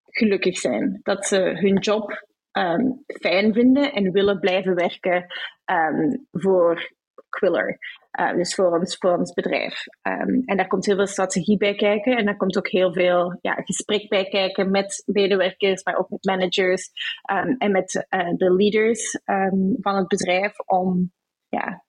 gelukkig 0.04 0.58
zijn. 0.58 1.00
Dat 1.02 1.26
ze 1.26 1.36
hun 1.36 1.78
job 1.78 2.26
fijn 3.06 3.52
vinden 3.52 3.92
en 3.92 4.12
willen 4.12 4.40
blijven 4.40 4.74
werken 4.74 5.26
voor 6.30 6.92
Quiller. 7.28 7.78
Uh, 8.20 8.34
dus 8.34 8.54
voor 8.54 8.78
ons, 8.78 8.96
voor 8.96 9.18
ons 9.18 9.32
bedrijf. 9.32 9.84
Um, 10.02 10.42
en 10.44 10.56
daar 10.56 10.66
komt 10.66 10.86
heel 10.86 10.96
veel 10.96 11.06
strategie 11.06 11.56
bij 11.56 11.74
kijken. 11.74 12.16
En 12.16 12.24
daar 12.24 12.36
komt 12.36 12.56
ook 12.56 12.68
heel 12.68 12.92
veel 12.92 13.38
ja, 13.40 13.54
gesprek 13.54 14.08
bij 14.08 14.24
kijken 14.28 14.70
met 14.70 15.02
medewerkers, 15.06 15.84
maar 15.84 15.96
ook 15.96 16.10
met 16.10 16.24
managers 16.24 16.90
um, 17.30 17.56
en 17.58 17.72
met 17.72 17.94
uh, 17.94 18.32
de 18.36 18.54
leaders 18.54 19.20
um, 19.24 19.76
van 19.80 19.96
het 19.96 20.08
bedrijf 20.08 20.58
om 20.58 21.12
ja, 21.48 21.84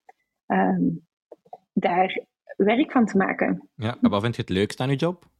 daar 1.74 2.26
werk 2.56 2.92
van 2.92 3.06
te 3.06 3.18
maken. 3.18 3.70
Ja, 3.76 3.98
en 4.02 4.10
wat 4.10 4.22
vind 4.22 4.36
je 4.36 4.42
het 4.42 4.52
leukste 4.52 4.84
aan 4.84 4.90
je 4.90 4.96
job? 4.96 5.32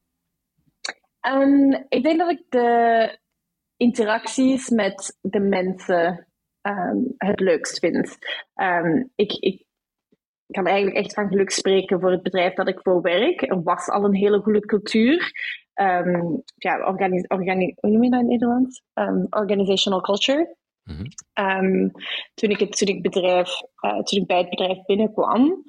ik 1.88 2.02
denk 2.02 2.18
dat 2.18 2.30
ik 2.30 2.44
de 2.48 3.18
interacties 3.76 4.68
met 4.68 5.18
de 5.20 5.40
mensen 5.40 6.26
het 7.16 7.40
leukst 7.40 7.78
vind. 7.78 8.18
ik, 9.14 9.32
ik 9.32 9.64
ik 10.46 10.54
kan 10.54 10.66
eigenlijk 10.66 10.96
echt 10.96 11.14
van 11.14 11.28
geluk 11.28 11.50
spreken 11.50 12.00
voor 12.00 12.10
het 12.10 12.22
bedrijf 12.22 12.54
dat 12.54 12.68
ik 12.68 12.80
voor 12.82 13.00
werk. 13.00 13.42
Er 13.42 13.62
was 13.62 13.88
al 13.88 14.04
een 14.04 14.14
hele 14.14 14.40
goede 14.40 14.60
cultuur. 14.60 15.32
Um, 15.74 16.42
ja, 16.56 16.86
organi 16.86 17.24
organi 17.28 17.74
hoe 17.80 17.90
noem 17.90 18.04
je 18.04 18.10
dat 18.10 18.20
in 18.20 18.30
het 18.30 18.40
Nederlands? 18.40 18.82
Um, 18.94 19.26
organizational 19.30 20.00
culture. 20.00 20.56
Mm 20.84 20.96
-hmm. 20.96 21.90
toen, 22.34 22.50
ik 22.50 22.58
het, 22.58 22.76
toen, 22.76 22.88
ik 22.88 23.02
bedrijf, 23.02 23.48
uh, 23.84 24.02
toen 24.02 24.20
ik 24.20 24.26
bij 24.26 24.38
het 24.38 24.48
bedrijf 24.48 24.84
binnenkwam, 24.84 25.64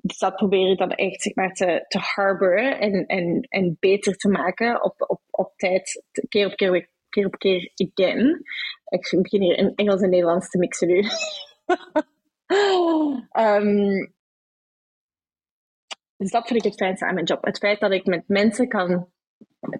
dus 0.00 0.18
dat 0.18 0.36
probeer 0.36 0.70
ik 0.70 0.78
dan 0.78 0.90
echt 0.90 1.22
zeg 1.22 1.34
maar, 1.34 1.52
te, 1.52 1.84
te 1.88 1.98
harboren 1.98 2.80
en, 2.80 3.06
en, 3.06 3.40
en 3.40 3.76
beter 3.80 4.16
te 4.16 4.28
maken 4.28 4.84
op, 4.84 4.94
op, 5.06 5.20
op 5.30 5.52
tijd, 5.56 6.04
keer 6.28 6.46
op 6.46 6.56
keer, 6.56 6.88
keer 7.08 7.26
op 7.26 7.38
keer 7.38 7.72
again. 7.74 8.42
Ik 8.84 9.18
begin 9.22 9.42
hier 9.42 9.56
in 9.56 9.72
Engels 9.74 10.00
en 10.00 10.10
Nederlands 10.10 10.50
te 10.50 10.58
mixen 10.58 10.88
nu. 10.88 11.02
Um, 13.32 14.12
dus 16.16 16.30
dat 16.30 16.46
vind 16.46 16.58
ik 16.58 16.70
het 16.70 16.80
fijnste 16.80 17.06
aan 17.06 17.14
mijn 17.14 17.26
job. 17.26 17.44
Het 17.44 17.58
feit 17.58 17.80
dat 17.80 17.92
ik 17.92 18.06
met 18.06 18.28
mensen 18.28 18.68
kan 18.68 19.12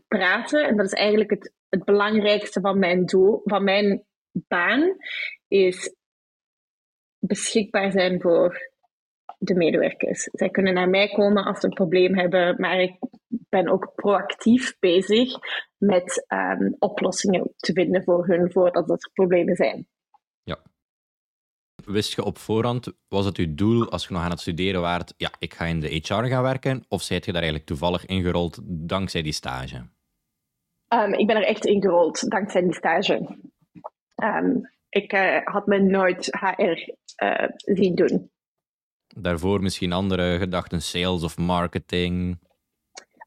praten. 0.08 0.64
En 0.64 0.76
dat 0.76 0.86
is 0.86 0.92
eigenlijk 0.92 1.30
het, 1.30 1.52
het 1.68 1.84
belangrijkste 1.84 2.60
van 2.60 2.78
mijn 2.78 3.04
doel, 3.04 3.40
van 3.44 3.64
mijn 3.64 4.04
baan, 4.32 4.96
is 5.48 5.94
beschikbaar 7.18 7.92
zijn 7.92 8.20
voor 8.20 8.72
de 9.38 9.54
medewerkers. 9.54 10.28
Zij 10.32 10.48
kunnen 10.48 10.74
naar 10.74 10.88
mij 10.88 11.08
komen 11.08 11.44
als 11.44 11.60
ze 11.60 11.66
een 11.66 11.74
probleem 11.74 12.18
hebben, 12.18 12.60
maar 12.60 12.80
ik 12.80 12.98
ben 13.28 13.68
ook 13.68 13.92
proactief 13.94 14.78
bezig 14.78 15.32
met 15.76 16.26
um, 16.28 16.76
oplossingen 16.78 17.52
te 17.56 17.72
vinden 17.72 18.04
voor 18.04 18.26
hun 18.26 18.52
voordat 18.52 18.90
er 18.90 19.10
problemen 19.12 19.56
zijn. 19.56 19.88
Wist 21.86 22.14
je 22.14 22.24
op 22.24 22.38
voorhand, 22.38 22.92
was 23.08 23.24
het 23.24 23.36
je 23.36 23.54
doel 23.54 23.90
als 23.90 24.06
je 24.06 24.12
nog 24.12 24.22
aan 24.22 24.30
het 24.30 24.40
studeren 24.40 24.80
waart, 24.80 25.14
ja, 25.16 25.30
ik 25.38 25.54
ga 25.54 25.64
in 25.64 25.80
de 25.80 25.88
HR 25.88 26.24
gaan 26.24 26.42
werken? 26.42 26.84
Of 26.88 27.02
zijt 27.02 27.24
je 27.24 27.32
daar 27.32 27.42
eigenlijk 27.42 27.70
toevallig 27.70 28.06
ingerold 28.06 28.58
dankzij 28.64 29.22
die 29.22 29.32
stage? 29.32 29.76
Um, 30.88 31.12
ik 31.12 31.26
ben 31.26 31.36
er 31.36 31.46
echt 31.46 31.64
ingerold 31.64 32.30
dankzij 32.30 32.62
die 32.62 32.74
stage. 32.74 33.38
Um, 34.16 34.70
ik 34.88 35.12
uh, 35.12 35.38
had 35.44 35.66
me 35.66 35.78
nooit 35.78 36.26
HR 36.40 36.62
uh, 36.62 36.76
eh, 37.16 37.48
zien 37.56 37.94
doen. 37.94 38.30
Daarvoor 39.16 39.62
misschien 39.62 39.92
andere 39.92 40.38
gedachten, 40.38 40.82
sales 40.82 41.22
of 41.22 41.38
marketing? 41.38 42.38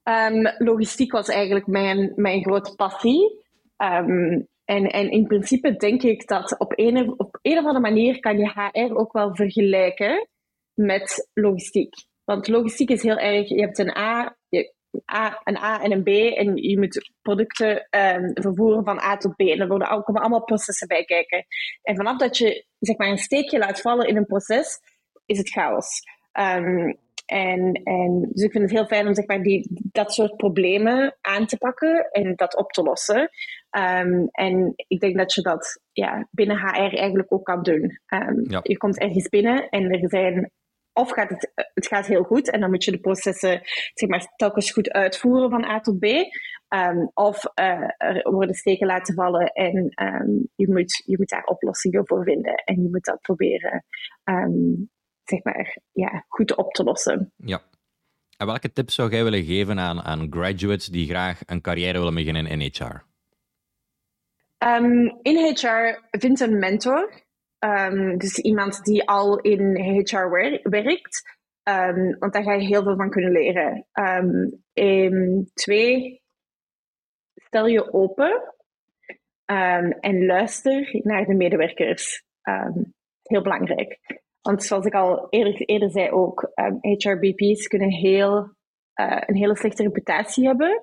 Um, 0.04 0.54
logistiek 0.58 1.12
was 1.12 1.28
eigenlijk 1.28 1.67
mijn, 1.67 2.12
mijn 2.15 2.41
grote 2.41 2.76
passie. 2.76 3.46
Um, 3.78 4.48
en, 4.67 4.86
en 4.86 5.12
in 5.12 5.27
principe 5.27 5.75
denk 5.75 6.03
ik 6.03 6.27
dat 6.27 6.60
op 6.60 6.73
een, 6.75 7.19
op 7.19 7.39
een 7.41 7.58
of 7.58 7.65
andere 7.65 7.80
manier 7.80 8.19
kan 8.19 8.38
je 8.38 8.51
HR 8.51 8.95
ook 8.95 9.12
wel 9.12 9.36
vergelijken 9.36 10.27
met 10.73 11.30
logistiek. 11.34 11.93
Want 12.23 12.47
logistiek 12.47 12.89
is 12.89 13.03
heel 13.03 13.17
erg, 13.17 13.49
je 13.49 13.62
hebt 13.62 13.77
een 13.77 13.97
A, 13.97 14.38
je, 14.49 14.73
A, 15.13 15.41
een 15.43 15.58
A 15.58 15.82
en 15.82 15.91
een 15.91 16.03
B 16.03 16.08
en 16.08 16.56
je 16.56 16.80
moet 16.80 17.12
producten 17.21 17.88
um, 17.89 18.32
vervoeren 18.34 18.84
van 18.84 18.99
A 18.99 19.17
tot 19.17 19.36
B. 19.36 19.39
En 19.39 19.60
er 19.60 19.67
worden, 19.67 19.88
komen 19.88 20.21
allemaal 20.21 20.43
processen 20.43 20.88
bij 20.88 21.03
kijken. 21.03 21.45
En 21.82 21.95
vanaf 21.95 22.17
dat 22.17 22.38
je 22.38 22.65
zeg 22.80 22.97
maar, 22.97 23.10
een 23.10 23.17
steekje 23.17 23.58
laat 23.58 23.82
vallen 23.82 24.08
in 24.08 24.17
een 24.17 24.25
proces, 24.25 24.80
is 25.25 25.38
het 25.38 25.49
chaos. 25.49 25.88
Um, 26.34 26.97
en, 27.27 27.73
en, 27.83 28.29
dus 28.31 28.43
ik 28.43 28.51
vind 28.51 28.63
het 28.63 28.73
heel 28.73 28.85
fijn 28.85 29.07
om 29.07 29.15
zeg 29.15 29.27
maar, 29.27 29.41
die, 29.41 29.67
dat 29.91 30.13
soort 30.13 30.35
problemen 30.35 31.17
aan 31.21 31.45
te 31.45 31.57
pakken 31.57 32.09
en 32.11 32.35
dat 32.35 32.57
op 32.57 32.71
te 32.71 32.81
lossen. 32.81 33.29
Um, 33.77 34.27
en 34.31 34.73
ik 34.75 34.99
denk 34.99 35.17
dat 35.17 35.33
je 35.33 35.41
dat 35.41 35.81
ja, 35.91 36.27
binnen 36.31 36.57
HR 36.57 36.95
eigenlijk 36.95 37.33
ook 37.33 37.45
kan 37.45 37.63
doen. 37.63 37.99
Um, 38.13 38.45
Je 38.63 38.77
komt 38.77 38.99
ergens 38.99 39.29
binnen 39.29 39.69
en 39.69 39.91
er 39.91 40.09
zijn 40.09 40.51
of 40.93 41.11
gaat 41.11 41.29
het, 41.29 41.51
het 41.73 41.87
gaat 41.87 42.07
heel 42.07 42.23
goed 42.23 42.51
en 42.51 42.59
dan 42.59 42.69
moet 42.69 42.83
je 42.83 42.91
de 42.91 42.99
processen 42.99 43.59
zeg 43.93 44.09
maar, 44.09 44.33
telkens 44.35 44.71
goed 44.71 44.91
uitvoeren 44.91 45.49
van 45.49 45.63
A 45.63 45.79
tot 45.79 45.99
B. 45.99 46.05
Um, 46.75 47.11
of 47.13 47.43
uh, 47.59 47.89
er 47.97 48.31
worden 48.31 48.55
steken 48.55 48.87
laten 48.87 49.15
vallen 49.15 49.47
en 49.47 49.75
um, 49.75 50.47
je, 50.55 50.71
moet, 50.71 51.03
je 51.05 51.17
moet 51.17 51.29
daar 51.29 51.43
oplossingen 51.43 52.07
voor 52.07 52.23
vinden. 52.23 52.55
En 52.55 52.81
je 52.81 52.89
moet 52.89 53.05
dat 53.05 53.21
proberen 53.21 53.85
um, 54.23 54.89
zeg 55.29 55.43
maar, 55.43 55.77
ja, 55.91 56.25
goed 56.27 56.55
op 56.55 56.73
te 56.73 56.83
lossen. 56.83 57.31
Ja. 57.35 57.61
En 58.37 58.45
welke 58.45 58.71
tips 58.71 58.95
zou 58.95 59.11
jij 59.11 59.23
willen 59.23 59.43
geven 59.43 59.79
aan, 59.79 60.01
aan 60.01 60.27
graduates 60.29 60.85
die 60.85 61.07
graag 61.07 61.39
een 61.45 61.61
carrière 61.61 61.97
willen 61.97 62.13
beginnen 62.13 62.45
in 62.45 62.59
HR? 62.59 63.05
Um, 64.57 65.19
in 65.21 65.55
HR 65.55 66.07
vind 66.11 66.39
een 66.39 66.59
mentor. 66.59 67.25
Um, 67.59 68.17
dus 68.17 68.37
iemand 68.37 68.83
die 68.83 69.07
al 69.07 69.39
in 69.39 69.75
HR 69.75 70.29
werkt. 70.63 71.37
Um, 71.63 72.17
want 72.19 72.33
daar 72.33 72.43
ga 72.43 72.53
je 72.53 72.65
heel 72.65 72.83
veel 72.83 72.95
van 72.95 73.09
kunnen 73.09 73.31
leren. 73.31 73.87
twee, 75.53 76.21
stel 77.35 77.67
je 77.67 77.93
open 77.93 78.53
en 79.99 80.25
luister 80.25 80.89
naar 81.03 81.25
de 81.25 81.33
medewerkers. 81.33 82.23
heel 83.23 83.41
belangrijk. 83.41 84.16
Want 84.47 84.63
zoals 84.63 84.86
ik 84.86 84.93
al 84.93 85.27
eerder, 85.29 85.62
eerder 85.62 85.91
zei 85.91 86.10
ook, 86.10 86.51
um, 86.55 86.77
ehm, 86.81 86.95
HRBP's 86.97 87.67
kunnen 87.67 87.91
heel, 87.91 88.36
uh, 88.95 89.21
een 89.25 89.36
hele 89.36 89.57
slechte 89.57 89.83
reputatie 89.83 90.45
hebben 90.45 90.81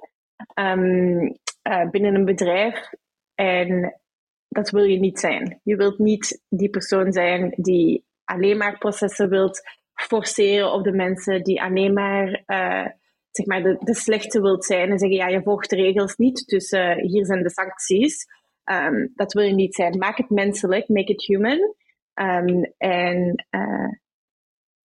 um, 0.54 1.22
uh, 1.68 1.90
binnen 1.90 2.14
een 2.14 2.24
bedrijf. 2.24 2.90
En 3.34 4.00
dat 4.48 4.70
wil 4.70 4.84
je 4.84 4.98
niet 4.98 5.20
zijn. 5.20 5.60
Je 5.62 5.76
wilt 5.76 5.98
niet 5.98 6.42
die 6.48 6.70
persoon 6.70 7.12
zijn 7.12 7.52
die 7.56 8.04
alleen 8.24 8.56
maar 8.56 8.78
processen 8.78 9.28
wilt 9.28 9.60
forceren 9.94 10.72
op 10.72 10.84
de 10.84 10.92
mensen, 10.92 11.42
die 11.42 11.62
alleen 11.62 11.92
maar, 11.92 12.42
uh, 12.46 12.86
zeg 13.30 13.46
maar 13.46 13.62
de, 13.62 13.76
de 13.80 13.94
slechte 13.94 14.40
wilt 14.40 14.64
zijn 14.64 14.90
en 14.90 14.98
zeggen, 14.98 15.18
ja, 15.18 15.28
je 15.28 15.42
volgt 15.42 15.70
de 15.70 15.76
regels 15.76 16.16
niet, 16.16 16.46
dus 16.46 16.70
hier 16.96 17.26
zijn 17.26 17.42
de 17.42 17.50
sancties. 17.50 18.26
Um, 18.64 19.12
dat 19.14 19.32
wil 19.32 19.44
je 19.44 19.54
niet 19.54 19.74
zijn. 19.74 19.98
Maak 19.98 20.16
het 20.16 20.30
menselijk, 20.30 20.88
make 20.88 21.12
it 21.12 21.24
human. 21.24 21.74
Um, 22.14 22.72
en 22.78 23.46
uh, 23.50 23.92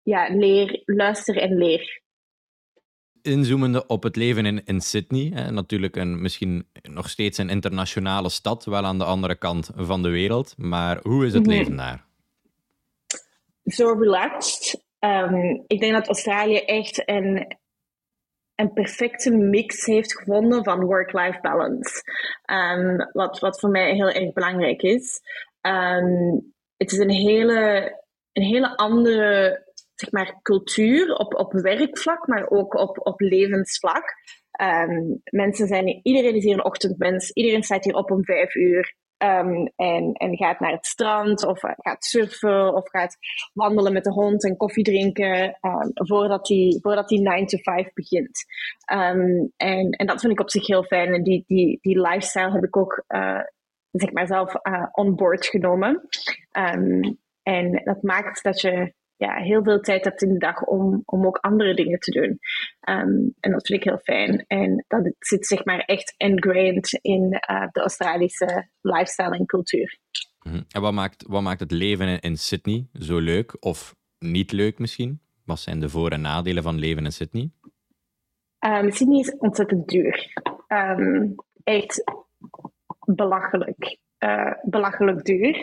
ja, 0.03 0.29
leer, 0.29 0.83
luister 0.85 1.37
en 1.37 1.57
leer. 1.57 2.03
Inzoomende 3.23 3.87
op 3.87 4.03
het 4.03 4.17
leven 4.17 4.47
in, 4.47 4.65
in 4.65 4.81
Sydney, 4.81 5.31
hè, 5.35 5.51
natuurlijk 5.51 5.97
een, 5.97 6.23
misschien 6.23 6.69
nog 6.83 7.09
steeds 7.09 7.39
een 7.39 7.49
internationale 7.49 8.29
stad, 8.29 8.65
wel 8.65 8.85
aan 8.85 8.99
de 8.99 9.05
andere 9.05 9.37
kant 9.39 9.71
van 9.75 10.03
de 10.03 10.11
wereld. 10.11 10.55
Maar 10.57 10.99
hoe 11.03 11.27
is 11.27 11.33
het 11.33 11.47
mhm. 11.47 11.57
leven 11.57 11.77
daar? 11.77 12.07
Zo 13.65 13.93
relaxed. 13.93 14.87
Um, 14.99 15.65
ik 15.67 15.81
denk 15.81 15.93
dat 15.93 16.07
Australië 16.07 16.57
echt 16.57 17.09
een 17.09 17.59
een 18.59 18.73
perfecte 18.73 19.31
mix 19.31 19.85
heeft 19.85 20.17
gevonden 20.17 20.65
van 20.65 20.85
work-life 20.85 21.39
balance. 21.41 22.03
Um, 22.51 23.09
wat, 23.13 23.39
wat 23.39 23.61
voor 23.61 23.71
mij 23.71 23.95
heel 23.95 24.11
erg 24.11 24.33
belangrijk 24.33 24.83
is. 24.83 25.21
Um, 25.61 26.55
het 26.79 26.93
is 26.93 26.99
een 26.99 27.11
hele, 27.11 27.93
een 28.33 28.43
hele 28.43 28.77
andere 28.77 29.67
zeg 29.95 30.13
maar, 30.13 30.39
cultuur 30.43 31.15
op, 31.15 31.35
op 31.35 31.53
werkvlak, 31.53 32.27
maar 32.27 32.51
ook 32.51 32.75
op, 32.75 33.07
op 33.07 33.21
levensvlak. 33.21 34.15
Um, 34.61 35.21
mensen 35.25 35.67
zijn, 35.67 36.01
iedereen 36.03 36.35
is 36.35 36.45
hier 36.45 36.55
een 36.55 36.65
ochtendmens. 36.65 37.31
Iedereen 37.31 37.63
staat 37.63 37.85
hier 37.85 37.95
op 37.95 38.11
om 38.11 38.25
vijf 38.25 38.55
uur. 38.55 38.97
Um, 39.25 39.73
en, 39.77 40.13
en 40.13 40.37
gaat 40.37 40.61
naar 40.61 40.73
het 40.73 40.87
strand 40.87 41.47
of 41.47 41.61
gaat 41.61 42.05
surfen 42.05 42.75
of 42.75 42.89
gaat 42.89 43.17
wandelen 43.53 43.93
met 43.93 44.05
de 44.05 44.13
hond 44.13 44.45
en 44.45 44.57
koffie 44.57 44.85
drinken 44.85 45.59
um, 45.61 45.91
voordat 45.95 46.47
die, 46.47 46.79
voordat 46.81 47.09
die 47.09 47.21
9 47.21 47.47
to 47.47 47.59
5 47.59 47.93
begint. 47.93 48.45
En, 49.57 49.91
en 49.91 50.07
dat 50.07 50.21
vind 50.21 50.33
ik 50.33 50.41
op 50.41 50.51
zich 50.51 50.67
heel 50.67 50.85
fijn. 50.85 51.15
En 51.15 51.23
die, 51.23 51.45
die, 51.47 51.79
die 51.81 52.01
lifestyle 52.01 52.53
heb 52.53 52.65
ik 52.65 52.77
ook 52.77 53.05
uh, 53.09 53.41
zeg 53.91 54.13
maar 54.13 54.27
zelf 54.27 54.55
uh, 54.63 54.87
on 54.93 55.15
board 55.15 55.47
genomen. 55.47 56.09
en 57.43 57.83
dat 57.85 58.03
maakt 58.03 58.43
dat 58.43 58.61
je 58.61 58.97
ja, 59.19 59.35
heel 59.35 59.63
veel 59.63 59.81
tijd 59.81 60.05
hebt 60.05 60.23
in 60.23 60.33
de 60.33 60.39
dag 60.39 60.63
om, 60.63 61.03
om 61.05 61.27
ook 61.27 61.37
andere 61.37 61.75
dingen 61.75 61.99
te 61.99 62.11
doen. 62.11 62.39
Um, 62.89 63.35
en 63.41 63.51
dat 63.51 63.67
vind 63.67 63.81
ik 63.81 63.85
heel 63.85 63.99
fijn. 63.99 64.45
En 64.47 64.85
dat 64.89 65.15
zit 65.19 65.47
zeg 65.47 65.65
maar 65.65 65.79
echt 65.79 66.15
ingrained 66.17 66.99
in 67.03 67.23
uh, 67.51 67.67
de 67.73 67.81
Australische 67.81 68.69
lifestyle 68.81 69.37
en 69.37 69.47
cultuur. 69.47 69.99
Mhm. 70.43 70.63
En 70.69 70.81
wat 70.81 70.93
maakt, 70.93 71.25
wat 71.27 71.43
maakt 71.43 71.61
het 71.61 71.71
leven 71.71 72.21
in 72.21 72.37
Sydney 72.37 72.87
zo 72.93 73.19
leuk 73.19 73.57
of 73.61 73.95
niet 74.19 74.53
leuk 74.53 74.79
misschien? 74.79 75.21
Wat 75.45 75.61
zijn 75.61 75.81
de 75.81 75.89
voor- 75.89 76.11
en 76.11 76.21
nadelen 76.21 76.63
van 76.63 76.79
leven 76.79 77.05
in 77.05 77.13
Sydney? 77.13 77.51
Um, 78.67 78.91
Sydney 78.91 79.21
is 79.21 79.37
ontzettend 79.37 79.89
duur. 79.89 80.33
Um, 80.69 81.35
echt 81.65 82.05
belachelijk. 83.15 83.99
Uh, 84.19 84.53
belachelijk 84.63 85.25
duur. 85.25 85.57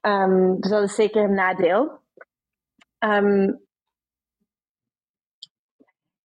Um, 0.00 0.60
dus 0.60 0.70
dat 0.70 0.82
is 0.82 0.94
zeker 0.94 1.22
een 1.22 1.34
nadeel. 1.34 1.98
Um, 2.98 3.60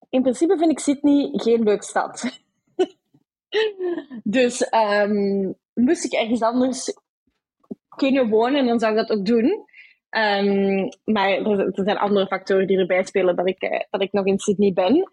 in 0.10 0.22
principe 0.22 0.58
vind 0.58 0.72
ik 0.72 0.80
Sydney 0.80 1.30
geen 1.32 1.64
leuke 1.64 1.84
stad. 1.84 2.42
dus 4.24 4.74
um, 4.74 5.56
moest 5.74 6.06
ik 6.06 6.14
ergens 6.14 6.42
anders 6.42 6.94
kunnen 7.96 8.30
wonen, 8.30 8.66
dan 8.66 8.80
zou 8.80 8.92
ik 8.92 9.08
dat 9.08 9.18
ook 9.18 9.26
doen. 9.26 9.66
Maar 11.04 11.30
er, 11.30 11.60
er, 11.60 11.84
zijn 11.84 11.98
andere 11.98 12.28
factoren 12.28 12.68
die 12.68 12.78
erbij 12.78 13.04
spelen 13.04 13.36
dat 13.36 13.48
ik, 13.48 13.64
uh, 13.64 13.80
dat 13.90 14.02
ik 14.02 14.12
nog 14.12 14.26
in 14.26 14.40
Sydney 14.40 14.74
ben. 14.74 15.10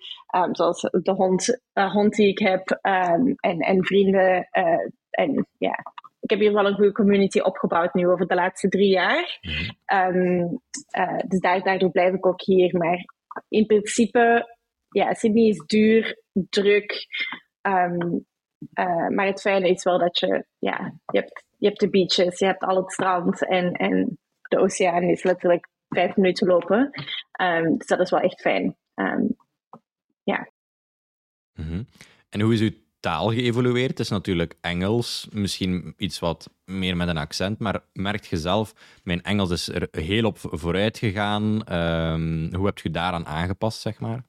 Zoals 0.52 0.80
de 0.80 1.12
hond, 1.12 1.60
uh, 1.74 1.92
hond 1.92 2.14
die 2.14 2.28
ik 2.28 2.38
heb 2.38 2.78
en, 2.80 3.36
en 3.58 3.84
vrienden. 3.84 4.48
En 5.12 5.46
ja, 5.58 5.78
ik 6.22 6.30
heb 6.30 6.38
hier 6.38 6.52
wel 6.52 6.66
een 6.66 6.74
goede 6.74 6.92
community 6.92 7.40
opgebouwd 7.40 7.94
nu 7.94 8.08
over 8.08 8.26
de 8.26 8.34
laatste 8.34 8.68
drie 8.68 8.88
jaar. 8.88 9.40
Um, 9.92 10.60
uh, 10.98 11.18
dus 11.26 11.40
daar, 11.40 11.62
daardoor 11.62 11.90
blijf 11.90 12.14
ik 12.14 12.26
ook 12.26 12.42
hier. 12.42 12.76
Maar 12.76 13.04
in 13.48 13.66
principe, 13.66 14.56
ja, 14.88 15.14
Sydney 15.14 15.48
is 15.48 15.62
duur, 15.66 16.22
druk. 16.32 17.06
Um, 17.62 18.26
uh, 18.74 19.08
maar 19.08 19.26
het 19.26 19.40
fijne 19.40 19.68
is 19.68 19.84
wel 19.84 19.98
dat 19.98 20.18
je, 20.18 20.44
ja, 20.58 20.94
je 21.06 21.18
hebt, 21.18 21.44
je 21.58 21.66
hebt 21.66 21.80
de 21.80 21.90
beaches, 21.90 22.38
je 22.38 22.46
hebt 22.46 22.62
al 22.62 22.76
het 22.76 22.92
strand 22.92 23.46
en, 23.46 23.72
en 23.72 24.18
de 24.42 24.58
oceaan 24.58 25.02
is 25.02 25.22
letterlijk 25.22 25.68
vijf 25.88 26.16
minuten 26.16 26.46
lopen. 26.46 26.90
Um, 27.40 27.78
dus 27.78 27.86
dat 27.86 28.00
is 28.00 28.10
wel 28.10 28.20
echt 28.20 28.40
fijn. 28.40 28.76
ja. 30.22 30.50
Mm 31.54 31.64
-hmm. 31.68 31.86
En 32.30 32.40
hoe 32.40 32.52
is 32.52 32.60
uw 32.60 32.70
taal 33.02 33.30
geëvolueerd. 33.30 33.90
Het 33.90 33.98
is 33.98 34.08
natuurlijk 34.08 34.54
Engels, 34.60 35.28
misschien 35.32 35.94
iets 35.96 36.18
wat 36.18 36.50
meer 36.64 36.96
met 36.96 37.08
een 37.08 37.16
accent, 37.16 37.58
maar 37.58 37.84
merk 37.92 38.24
je 38.24 38.36
zelf, 38.36 38.74
mijn 39.04 39.22
Engels 39.22 39.50
is 39.50 39.68
er 39.68 39.88
heel 39.90 40.24
op 40.24 40.38
vooruit 40.38 40.98
gegaan. 40.98 41.74
Um, 41.74 42.54
hoe 42.54 42.66
heb 42.66 42.78
je 42.78 42.90
daaraan 42.90 43.26
aangepast, 43.26 43.80
zeg 43.80 44.00
maar? 44.00 44.24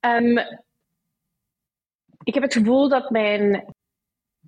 Um, 0.00 0.38
ik 2.24 2.34
heb 2.34 2.42
het 2.42 2.52
gevoel 2.52 2.88
dat 2.88 3.10
mijn, 3.10 3.74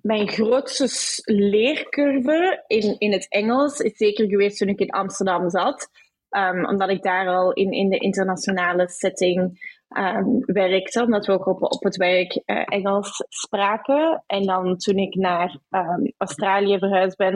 mijn 0.01 0.29
grootste 0.29 0.87
leercurve 1.33 2.63
in, 2.67 2.95
in 2.99 3.11
het 3.11 3.27
Engels 3.29 3.79
is 3.79 3.97
zeker 3.97 4.27
geweest 4.27 4.57
toen 4.57 4.67
ik 4.67 4.79
in 4.79 4.91
Amsterdam 4.91 5.49
zat. 5.49 5.89
Um, 6.29 6.65
omdat 6.65 6.89
ik 6.89 7.03
daar 7.03 7.27
al 7.27 7.53
in, 7.53 7.71
in 7.71 7.89
de 7.89 7.97
internationale 7.97 8.89
setting 8.89 9.59
um, 9.97 10.39
werkte, 10.45 11.03
omdat 11.03 11.25
we 11.25 11.31
ook 11.31 11.61
op, 11.73 11.83
het 11.83 11.95
werk 11.95 12.41
uh, 12.45 12.63
Engels 12.65 13.25
spraken. 13.29 14.23
En 14.27 14.43
dan 14.43 14.77
toen 14.77 14.97
ik 14.97 15.15
naar 15.15 15.59
um, 15.69 16.13
Australië 16.17 16.77
verhuisd 16.77 17.17
ben, 17.17 17.35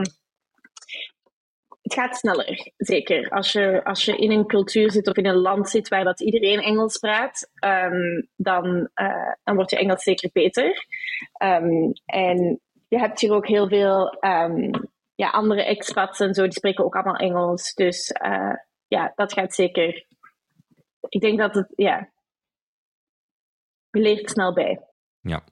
het 1.82 1.94
gaat 1.94 2.16
sneller, 2.16 2.72
zeker. 2.78 3.30
Als 3.30 3.52
je, 3.52 3.84
als 3.84 4.06
je 4.06 4.16
in 4.16 4.32
een 4.32 4.46
cultuur 4.46 4.92
zit 4.92 5.08
of 5.08 5.16
in 5.16 5.26
een 5.26 5.42
land 5.42 5.70
zit 5.70 5.88
waar 5.88 6.04
dat 6.04 6.22
iedereen 6.22 6.60
Engels 6.60 6.98
praat, 6.98 7.50
dan, 8.36 8.90
uh, 8.96 9.34
dan 9.44 9.56
wordt 9.56 9.72
je 9.72 9.78
Engels 9.78 10.04
zeker 10.04 10.30
beter. 10.34 10.86
En 12.06 12.60
je 12.88 13.00
hebt 13.00 13.20
hier 13.20 13.34
ook 13.34 13.48
heel 13.48 13.68
veel 13.68 14.18
ja, 15.16 15.30
andere 15.30 15.64
expats 15.64 16.20
en 16.20 16.34
zo, 16.34 16.44
die 16.44 16.52
spreken 16.52 16.86
ook 16.86 16.96
allemaal 16.96 17.16
Engels. 17.16 17.74
Dus 17.74 18.16
uh, 18.26 18.54
ja, 18.90 19.12
dat 19.16 19.34
gaat 19.34 19.54
zeker. 19.54 20.06
Ik 21.10 21.22
denk 21.22 21.38
dat 21.38 21.56
het, 21.56 21.74
ja, 21.76 22.10
je 23.92 24.02
leert 24.02 24.30
snel 24.30 24.54
bij. 24.54 24.82
Ja. 25.22 25.44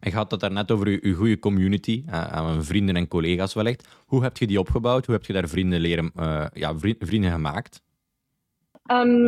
En 0.00 0.10
je 0.10 0.16
had 0.16 0.30
het 0.30 0.40
daarnet 0.40 0.70
over 0.70 0.90
je, 0.90 0.98
je 1.02 1.14
goede 1.14 1.38
community, 1.38 2.04
uh, 2.06 2.32
aan 2.32 2.64
vrienden 2.64 2.96
en 2.96 3.08
collega's 3.08 3.54
wellicht. 3.54 3.88
Hoe 4.06 4.22
heb 4.22 4.36
je 4.36 4.46
die 4.46 4.58
opgebouwd? 4.58 5.06
Hoe 5.06 5.14
heb 5.14 5.24
je 5.24 5.32
daar 5.32 5.48
vrienden, 5.48 5.80
leren, 5.80 6.12
uh, 6.16 6.46
ja, 6.52 6.78
vrienden 6.78 7.30
gemaakt? 7.30 7.82
Um, 8.90 9.26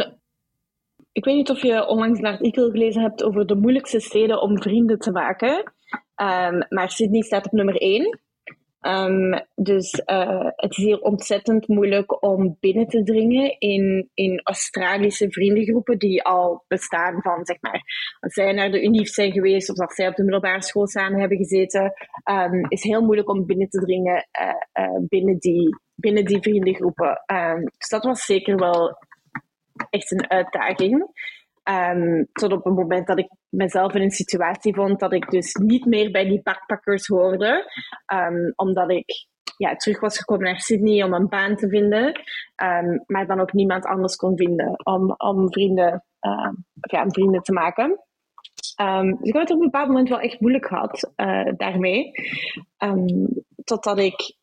ik 1.12 1.24
weet 1.24 1.36
niet 1.36 1.50
of 1.50 1.62
je 1.62 1.86
onlangs 1.86 2.18
een 2.18 2.26
artikel 2.26 2.70
gelezen 2.70 3.02
hebt 3.02 3.22
over 3.22 3.46
de 3.46 3.54
moeilijkste 3.54 4.00
steden 4.00 4.42
om 4.42 4.62
vrienden 4.62 4.98
te 4.98 5.10
maken. 5.10 5.72
Um, 6.16 6.66
maar 6.68 6.90
Sydney 6.90 7.22
staat 7.22 7.46
op 7.46 7.52
nummer 7.52 7.76
1. 7.76 8.20
Um, 8.86 9.46
dus 9.54 10.02
uh, 10.06 10.50
het 10.56 10.70
is 10.70 10.76
hier 10.76 11.00
ontzettend 11.00 11.68
moeilijk 11.68 12.22
om 12.22 12.56
binnen 12.60 12.86
te 12.86 13.02
dringen 13.02 13.58
in, 13.58 14.10
in 14.14 14.40
Australische 14.42 15.30
vriendengroepen 15.30 15.98
die 15.98 16.22
al 16.22 16.64
bestaan 16.68 17.22
van, 17.22 17.46
zeg 17.46 17.56
maar, 17.60 17.82
als 18.20 18.32
zij 18.32 18.52
naar 18.52 18.70
de 18.70 18.84
UNIF 18.84 19.08
zijn 19.08 19.32
geweest 19.32 19.70
of 19.70 19.78
als 19.78 19.94
zij 19.94 20.08
op 20.08 20.14
de 20.14 20.22
middelbare 20.22 20.62
school 20.62 20.86
samen 20.86 21.20
hebben 21.20 21.38
gezeten, 21.38 21.92
um, 22.30 22.66
is 22.68 22.82
heel 22.82 23.02
moeilijk 23.02 23.28
om 23.28 23.46
binnen 23.46 23.68
te 23.68 23.80
dringen 23.80 24.26
uh, 24.40 24.84
uh, 24.84 24.98
binnen, 25.08 25.38
die, 25.38 25.78
binnen 25.94 26.24
die 26.24 26.42
vriendengroepen. 26.42 27.22
Um, 27.26 27.64
dus 27.78 27.88
dat 27.88 28.04
was 28.04 28.24
zeker 28.24 28.56
wel 28.56 28.98
echt 29.90 30.10
een 30.10 30.30
uitdaging. 30.30 31.06
Um, 31.70 32.28
tot 32.32 32.52
op 32.52 32.64
het 32.64 32.74
moment 32.74 33.06
dat 33.06 33.18
ik 33.18 33.28
mezelf 33.48 33.94
in 33.94 34.02
een 34.02 34.10
situatie 34.10 34.74
vond 34.74 35.00
dat 35.00 35.12
ik 35.12 35.30
dus 35.30 35.54
niet 35.54 35.84
meer 35.84 36.10
bij 36.10 36.24
die 36.24 36.42
backpackers 36.42 37.06
hoorde. 37.06 37.70
Um, 38.12 38.52
omdat 38.56 38.90
ik 38.90 39.26
ja, 39.56 39.76
terug 39.76 40.00
was 40.00 40.18
gekomen 40.18 40.44
naar 40.44 40.60
Sydney 40.60 41.02
om 41.02 41.12
een 41.12 41.28
baan 41.28 41.56
te 41.56 41.68
vinden. 41.68 42.20
Um, 42.62 43.02
maar 43.06 43.26
dan 43.26 43.40
ook 43.40 43.52
niemand 43.52 43.84
anders 43.84 44.16
kon 44.16 44.36
vinden 44.36 44.84
om, 44.84 45.14
om 45.16 45.52
vrienden, 45.52 46.04
ja, 46.80 47.04
vrienden 47.08 47.42
te 47.42 47.52
maken. 47.52 48.00
Dus 48.56 48.74
ik 49.20 49.32
heb 49.32 49.42
het 49.42 49.50
op 49.50 49.56
een 49.56 49.70
bepaald 49.70 49.88
moment 49.88 50.08
wel 50.08 50.20
echt 50.20 50.40
moeilijk 50.40 50.66
gehad 50.66 51.12
uh, 51.16 51.52
daarmee. 51.56 52.10
totdat 53.64 53.98
ik 53.98 54.36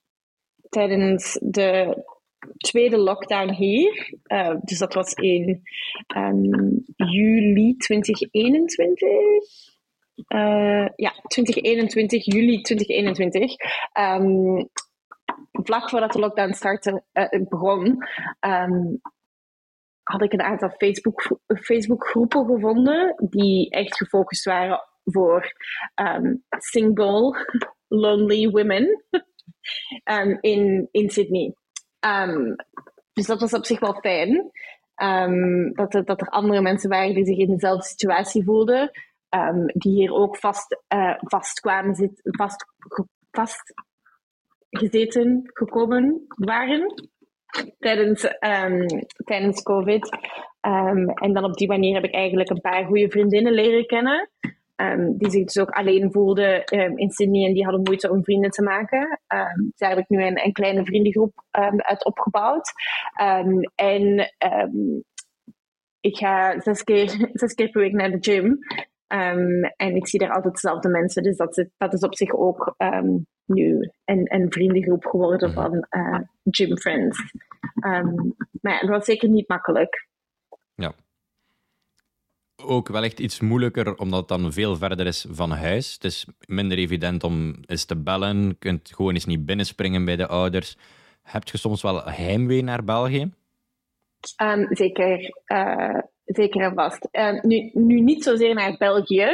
tijdens 0.70 1.40
de 1.42 2.04
tweede 2.58 2.98
lockdown 2.98 3.52
hier. 3.52 4.14
Uh, 4.28 4.56
dus 4.62 4.80
dat 4.80 4.94
was 4.94 5.14
in 5.14 5.62
um, 6.18 6.84
juli 6.96 7.76
2021. 7.78 9.10
Uh, 10.28 10.88
ja, 10.96 11.14
2021, 11.28 12.26
juli 12.26 12.62
2021. 12.62 13.52
Um, 14.00 14.70
vlak 15.52 15.90
voordat 15.90 16.12
de 16.12 16.20
lockdown 16.20 16.54
startte, 16.54 17.04
uh, 17.14 17.48
begon, 17.50 18.06
um, 18.40 19.02
had 20.04 20.22
ik 20.22 20.34
een 20.34 20.42
aantal 20.42 20.70
Facebook, 20.70 21.40
Facebook 21.62 22.08
groepen 22.08 22.46
gevonden 22.46 23.16
die 23.30 23.70
echt 23.70 23.98
gefocust 23.98 24.46
waren 24.46 24.82
voor 25.04 25.54
single, 26.50 27.48
lonely 27.88 28.50
women 28.50 29.04
in, 30.42 30.88
in 30.92 31.10
Sydney. 31.10 31.54
Um, 32.06 32.56
dus 33.13 33.26
dat 33.26 33.39
was 33.39 33.54
op 33.54 33.66
zich 33.66 33.80
wel 33.80 33.94
fijn. 33.94 34.52
Um, 34.96 35.74
dat, 35.74 35.94
er, 35.94 36.06
dat 36.06 36.22
er 36.22 36.28
andere 36.28 36.62
mensen 36.62 36.89
waren 36.89 37.13
die 37.13 37.26
zich 37.26 37.38
in 37.38 37.50
dezelfde 37.50 37.88
situatie 37.88 38.44
voelden. 38.44 38.92
Um, 39.30 39.66
die 39.68 39.94
hier 39.94 40.13
ook 40.13 40.38
vast, 40.38 40.84
uh, 40.94 41.16
vast 41.18 41.60
kwamen 41.60 41.96
zitten, 41.96 42.36
vast, 42.36 42.66
vast 43.32 43.74
gezeten, 44.70 45.50
gekomen 45.54 46.26
waren 46.28 46.94
tijdens, 47.80 48.28
tijdens 49.26 49.63
COVID. 49.63 50.18
Ehm, 50.60 51.10
en 51.10 51.34
dan 51.34 51.44
op 51.44 51.54
die 51.54 51.68
manier 51.68 51.94
heb 51.94 52.04
ik 52.04 52.13
eigenlijk 52.13 52.50
een 52.50 52.62
paar 52.62 52.86
goede 52.86 53.10
vriendinnen 53.10 53.54
leren 53.54 53.86
kennen. 53.86 54.30
Ehm, 54.84 55.17
die 55.17 55.30
zich 55.30 55.46
dus 55.46 55.60
ook 55.60 55.69
alleen 55.69 56.12
voelden 56.12 56.63
in 56.96 57.10
Sydney 57.10 57.48
en 57.48 57.54
die 57.54 57.63
hadden 57.63 57.82
moeite 57.84 58.12
om 58.12 58.24
vrienden 58.24 58.50
te 58.50 58.63
maken. 58.63 59.02
Um, 59.02 59.72
daar 59.76 59.89
heb 59.89 59.98
ik 59.98 60.10
nu 60.10 60.24
een, 60.26 60.46
een 60.46 60.52
kleine 60.52 60.86
vriendengroep 60.86 61.43
uit 61.78 62.06
opgebouwd. 62.06 62.72
en 63.76 64.34
ik 66.00 66.17
ga 66.17 66.60
zes 66.60 66.84
keer, 66.84 67.10
zes 67.41 67.54
keer 67.54 67.69
per 67.69 67.82
week 67.82 67.93
naar 67.93 68.12
de 68.12 68.17
gym. 68.19 68.58
en 69.76 69.96
ik 69.96 70.08
zie 70.08 70.19
daar 70.19 70.34
altijd 70.34 70.54
dezelfde 70.54 70.89
mensen. 70.89 71.24
Dus 71.24 71.38
dat, 71.38 71.65
dat 71.78 71.93
is 71.93 72.02
op 72.02 72.15
zich 72.15 72.32
ook 72.32 72.76
nu 73.46 73.91
een, 74.06 74.34
een 74.34 74.52
vriendengroep 74.52 75.06
geworden 75.06 75.54
van 75.54 75.88
uh, 75.89 76.19
gym 76.43 76.78
friends. 76.78 77.34
maar 78.62 78.80
het 78.80 78.89
was 78.89 79.06
zeker 79.06 79.30
niet 79.30 79.48
makkelijk. 79.48 80.08
Ja. 80.76 80.93
Ook 82.65 82.88
wel 82.88 83.04
echt 83.04 83.19
iets 83.19 83.39
moeilijker, 83.39 83.97
omdat 83.97 84.19
het 84.19 84.28
dan 84.28 84.54
veel 84.54 84.76
verder 84.76 85.06
is 85.06 85.26
van 85.30 85.52
huis. 85.52 85.93
Het 85.93 86.04
is 86.04 86.28
minder 86.47 86.78
evident 86.78 87.23
om 87.23 87.56
eens 87.65 87.86
te 87.86 87.95
bellen. 87.95 88.47
Je 88.47 88.56
kunt 88.60 88.91
gewoon 88.95 89.13
eens 89.13 89.26
niet 89.26 89.45
binnenspringen 89.45 90.06
bij 90.06 90.15
de 90.15 90.28
ouders. 90.28 90.78
Heb 91.23 91.47
je 91.47 91.58
soms 91.58 91.82
wel 91.82 92.04
heimwee 92.04 92.63
naar 92.63 92.84
België? 92.84 93.32
Um, 94.41 94.67
zeker. 94.69 95.41
Uh, 95.47 95.99
zeker 96.26 96.62
en 96.62 96.73
vast. 96.73 97.08
Um, 97.12 97.39
nu, 97.41 97.69
nu 97.73 97.99
niet 97.99 98.23
zozeer 98.23 98.54
naar 98.54 98.76
België, 98.78 99.28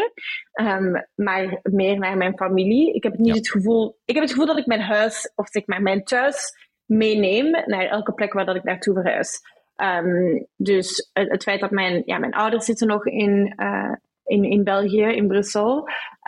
um, 0.54 1.06
maar 1.16 1.60
meer 1.64 2.00
naar 2.00 2.18
mijn 2.18 2.38
familie. 2.38 2.94
Ik 2.94 3.04
heb 3.04 3.18
niet 3.18 3.36
het 3.36 3.50
gevoel... 3.50 4.00
Ik 4.06 4.14
heb 4.14 4.24
het 4.24 4.32
gevoel 4.32 4.48
dat 4.48 4.58
ik 4.58 4.66
mijn 4.66 4.82
huis, 4.82 5.32
of 5.36 5.48
zeg 5.48 5.66
maar 5.66 5.82
mijn 5.82 6.04
thuis, 6.04 6.58
meeneem 6.86 7.52
naar 7.52 7.86
elke 7.86 8.14
plek 8.14 8.34
waar 8.34 8.46
dat 8.46 8.56
ik 8.56 8.64
naartoe 8.64 8.94
verhuis. 8.94 9.40
Um, 9.82 10.48
dus 10.56 11.10
het, 11.14 11.44
feit 11.44 11.60
dat 11.60 11.72
mijn, 11.72 12.02
ja, 12.06 12.18
mijn 12.18 12.34
ouders 12.34 12.66
zitten 12.66 12.88
nog 12.88 13.06
in, 13.06 13.54
uh, 13.56 13.94
in, 14.24 14.44
in 14.44 14.64
België, 14.64 15.04
in 15.04 15.28
Brussel. 15.28 15.78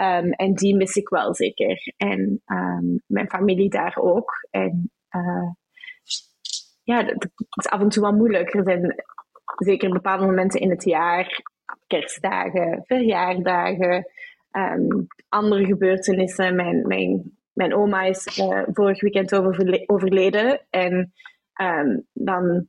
Um, 0.02 0.32
en 0.32 0.54
die 0.54 0.76
mis 0.76 0.96
ik 0.96 1.10
wel 1.10 1.36
zeker. 1.36 1.94
En 1.98 2.42
um, 2.46 3.02
mijn 3.06 3.30
familie 3.30 3.70
daar 3.70 3.98
ook. 3.98 4.48
En 4.50 4.92
uh, 5.16 5.50
ja, 6.84 7.06
het 7.06 7.30
is 7.50 7.70
af 7.70 7.82
en 7.82 7.90
toe 7.90 8.02
wel 8.04 8.14
moeilijk. 8.14 8.54
Er 8.54 8.64
zijn 8.64 9.04
zeker 9.56 9.90
bepaalde 9.90 10.26
momenten 10.26 10.60
in 10.60 10.70
het 10.70 10.84
jaar, 10.84 11.42
kerstdagen, 11.88 12.84
verjaardagen, 12.86 14.06
andere 15.30 15.66
gebeurtenissen. 15.66 16.56
Mijn, 16.56 16.88
mijn, 16.88 17.38
mijn 17.54 17.76
oma 17.76 18.04
is 18.04 18.38
uh, 18.38 18.64
vorig 18.74 19.02
weekend 19.02 19.34
overleden. 19.86 20.66
En 20.70 21.14
dan 22.14 22.68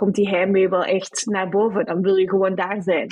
komt 0.00 0.14
die 0.14 0.28
heimwee 0.28 0.68
wel 0.68 0.84
echt 0.84 1.26
naar 1.26 1.48
boven. 1.48 1.84
Dan 1.84 2.00
wil 2.00 2.16
je 2.16 2.28
gewoon 2.28 2.54
daar 2.54 2.82
zijn. 2.82 3.08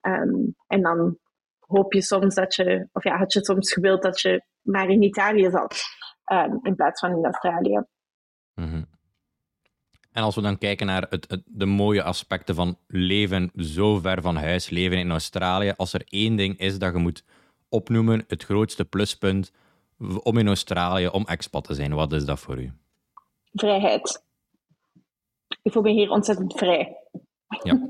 Ehm, 0.00 0.34
en 0.66 0.82
dan 0.82 1.18
hoop 1.58 1.92
je 1.92 2.02
soms 2.02 2.34
dat 2.34 2.54
je, 2.54 2.88
of 2.92 3.04
ja, 3.04 3.16
had 3.16 3.32
je 3.32 3.44
soms 3.44 3.72
gewild 3.72 4.02
dat 4.02 4.20
je 4.20 4.44
maar 4.62 4.88
in 4.88 5.02
Italië 5.02 5.50
zat, 5.50 5.82
um, 6.32 6.58
in 6.62 6.74
plaats 6.74 7.00
van 7.00 7.10
in 7.10 7.24
Australië. 7.24 7.84
Mhm. 8.54 8.82
En 10.12 10.22
als 10.22 10.34
we 10.34 10.40
dan 10.40 10.58
kijken 10.58 10.86
naar 10.86 11.06
het, 11.10 11.30
het, 11.30 11.42
de 11.44 11.66
mooie 11.66 12.02
aspecten 12.02 12.54
van 12.54 12.78
leven 12.86 13.50
zo 13.54 13.98
ver 13.98 14.22
van 14.22 14.36
huis, 14.36 14.70
leven 14.70 14.98
in 14.98 15.10
Australië, 15.10 15.72
als 15.76 15.92
er 15.92 16.02
één 16.08 16.36
ding 16.36 16.58
is 16.58 16.78
dat 16.78 16.92
je 16.92 16.98
moet 16.98 17.24
opnoemen, 17.68 18.24
het 18.28 18.44
grootste 18.44 18.84
pluspunt 18.84 19.52
om 20.22 20.38
in 20.38 20.46
Australië, 20.46 21.08
om 21.08 21.24
expat 21.24 21.64
te 21.64 21.74
zijn, 21.74 21.94
wat 21.94 22.12
is 22.12 22.24
dat 22.24 22.40
voor 22.40 22.60
u? 22.60 22.72
Vrijheid 23.52 24.30
ik 25.62 25.72
voel 25.72 25.82
me 25.82 25.90
hier 25.90 26.10
ontzettend 26.10 26.54
vrij. 26.54 26.96
Ja. 27.62 27.88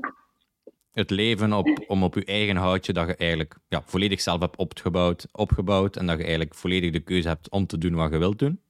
Het 0.91 1.09
leven 1.09 1.53
op, 1.53 1.83
om 1.87 2.03
op 2.03 2.15
je 2.15 2.25
eigen 2.25 2.55
houtje, 2.55 2.93
dat 2.93 3.07
je 3.07 3.15
eigenlijk 3.15 3.57
ja, 3.67 3.81
volledig 3.85 4.21
zelf 4.21 4.39
hebt 4.39 4.55
opgebouwd, 4.55 5.27
opgebouwd 5.31 5.95
en 5.95 6.05
dat 6.05 6.17
je 6.17 6.21
eigenlijk 6.21 6.55
volledig 6.55 6.91
de 6.91 6.99
keuze 6.99 7.27
hebt 7.27 7.49
om 7.49 7.67
te 7.67 7.77
doen 7.77 7.95
wat 7.95 8.11
je 8.11 8.17
wilt 8.17 8.39
doen. 8.39 8.61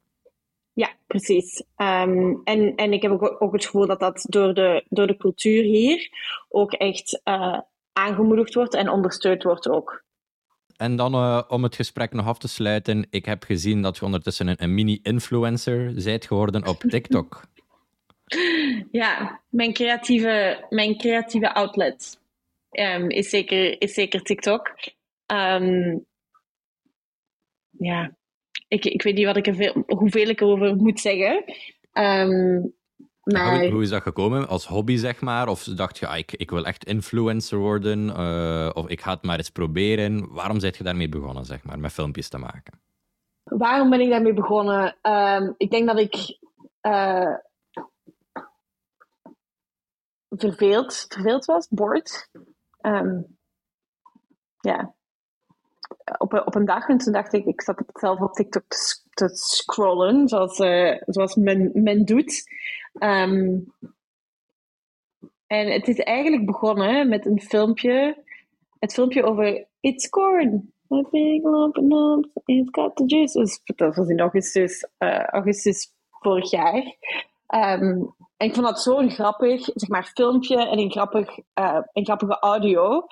Ja, 0.73 0.89
precies. 1.07 1.63
Um, 1.77 2.41
en, 2.43 2.75
en 2.75 2.93
ik 2.93 3.01
heb 3.01 3.11
ook, 3.11 3.41
ook 3.41 3.53
het 3.53 3.65
gevoel 3.65 3.87
dat 3.87 3.99
dat 3.99 4.25
door 4.29 4.53
de, 4.53 4.85
door 4.89 5.07
de 5.07 5.17
cultuur 5.17 5.63
hier 5.63 6.09
ook 6.49 6.73
echt 6.73 7.21
uh, 7.23 7.59
aangemoedigd 7.93 8.53
wordt 8.53 8.73
en 8.73 8.89
ondersteund 8.89 9.43
wordt 9.43 9.69
ook. 9.69 10.03
En 10.77 10.95
dan 10.95 11.13
uh, 11.13 11.41
om 11.47 11.63
het 11.63 11.75
gesprek 11.75 12.13
nog 12.13 12.27
af 12.27 12.37
te 12.37 12.47
sluiten, 12.47 13.07
ik 13.09 13.25
heb 13.25 13.43
gezien 13.43 13.81
dat 13.81 13.97
je 13.97 14.05
ondertussen 14.05 14.47
een, 14.47 14.63
een 14.63 14.73
mini-influencer 14.73 15.93
bent 16.03 16.25
geworden 16.25 16.67
op 16.67 16.79
TikTok. 16.89 17.41
Ja, 18.91 19.41
mijn 19.49 19.73
creatieve, 19.73 20.65
mijn 20.69 20.97
creatieve 20.97 21.53
outlet 21.53 22.19
um, 22.71 23.09
is, 23.09 23.29
zeker, 23.29 23.81
is 23.81 23.93
zeker 23.93 24.21
TikTok. 24.21 24.75
Um, 25.33 26.05
ja, 27.69 28.15
ik, 28.67 28.85
ik 28.85 29.01
weet 29.01 29.15
niet 29.15 29.25
wat 29.25 29.37
ik 29.37 29.47
er 29.47 29.55
veel, 29.55 29.83
hoeveel 29.87 30.27
ik 30.27 30.41
erover 30.41 30.75
moet 30.75 30.99
zeggen. 30.99 31.43
Um, 31.93 32.73
maar... 33.23 33.69
Hoe, 33.69 33.81
is 33.81 33.89
dat 33.89 34.01
gekomen? 34.01 34.47
Als 34.47 34.65
hobby, 34.65 34.95
zeg 34.95 35.21
maar? 35.21 35.47
Of 35.47 35.63
dacht 35.63 35.97
je, 35.97 36.07
ah, 36.07 36.17
ik, 36.17 36.31
ik 36.31 36.49
wil 36.49 36.65
echt 36.65 36.85
influencer 36.85 37.57
worden? 37.57 38.07
Uh, 38.07 38.69
of 38.73 38.87
ik 38.87 39.01
ga 39.01 39.11
het 39.13 39.23
maar 39.23 39.37
eens 39.37 39.49
proberen. 39.49 40.33
Waarom 40.33 40.59
ben 40.59 40.73
je 40.77 40.83
daarmee 40.83 41.09
begonnen, 41.09 41.45
zeg 41.45 41.63
maar, 41.63 41.79
met 41.79 41.91
filmpjes 41.91 42.29
te 42.29 42.37
maken? 42.37 42.81
Waarom 43.43 43.89
ben 43.89 43.99
ik 43.99 44.09
daarmee 44.09 44.33
begonnen? 44.33 44.97
Um, 45.01 45.53
ik 45.57 45.71
denk 45.71 45.87
dat 45.87 45.99
ik 45.99 46.37
uh, 46.81 47.35
verveeld, 50.35 51.05
verveeld 51.09 51.45
was, 51.45 51.67
bored. 51.69 52.29
Um, 52.81 53.37
ja. 54.59 54.93
Op, 56.17 56.33
op 56.45 56.55
een 56.55 56.65
dag 56.65 56.87
en 56.87 56.97
toen 56.97 57.13
dacht 57.13 57.33
ik, 57.33 57.45
ik 57.45 57.61
zat 57.61 57.83
zelf 57.93 58.19
op 58.19 58.33
TikTok 58.33 58.63
te, 58.67 58.99
te 59.13 59.29
scrollen, 59.33 60.27
zoals, 60.27 60.59
uh, 60.59 60.97
zoals 61.05 61.35
men, 61.35 61.71
men 61.73 62.05
doet. 62.05 62.43
Um, 62.99 63.73
en 65.47 65.71
het 65.71 65.87
is 65.87 65.97
eigenlijk 65.97 66.45
begonnen 66.45 67.09
met 67.09 67.25
een 67.25 67.41
filmpje, 67.41 68.23
het 68.79 68.93
filmpje 68.93 69.23
over 69.23 69.67
It's 69.79 70.09
Corn. 70.09 70.71
Lump 70.87 72.29
of 72.33 72.43
it's 72.45 72.69
got 72.71 72.95
the 72.95 73.03
juice. 73.05 73.59
Dat 73.75 73.95
was 73.95 74.07
in 74.07 74.19
augustus, 74.19 74.87
uh, 74.99 75.23
augustus 75.23 75.93
vorig 76.09 76.49
jaar. 76.51 76.95
Um, 77.81 78.15
en 78.37 78.47
ik 78.47 78.53
vond 78.53 78.65
dat 78.65 78.81
zo'n 78.81 79.09
grappig, 79.09 79.61
zeg 79.73 79.89
maar, 79.89 80.11
filmpje 80.13 80.67
en 80.67 80.79
een, 80.79 80.91
grappig, 80.91 81.37
uh, 81.59 81.79
een 81.93 82.05
grappige 82.05 82.39
audio. 82.39 83.05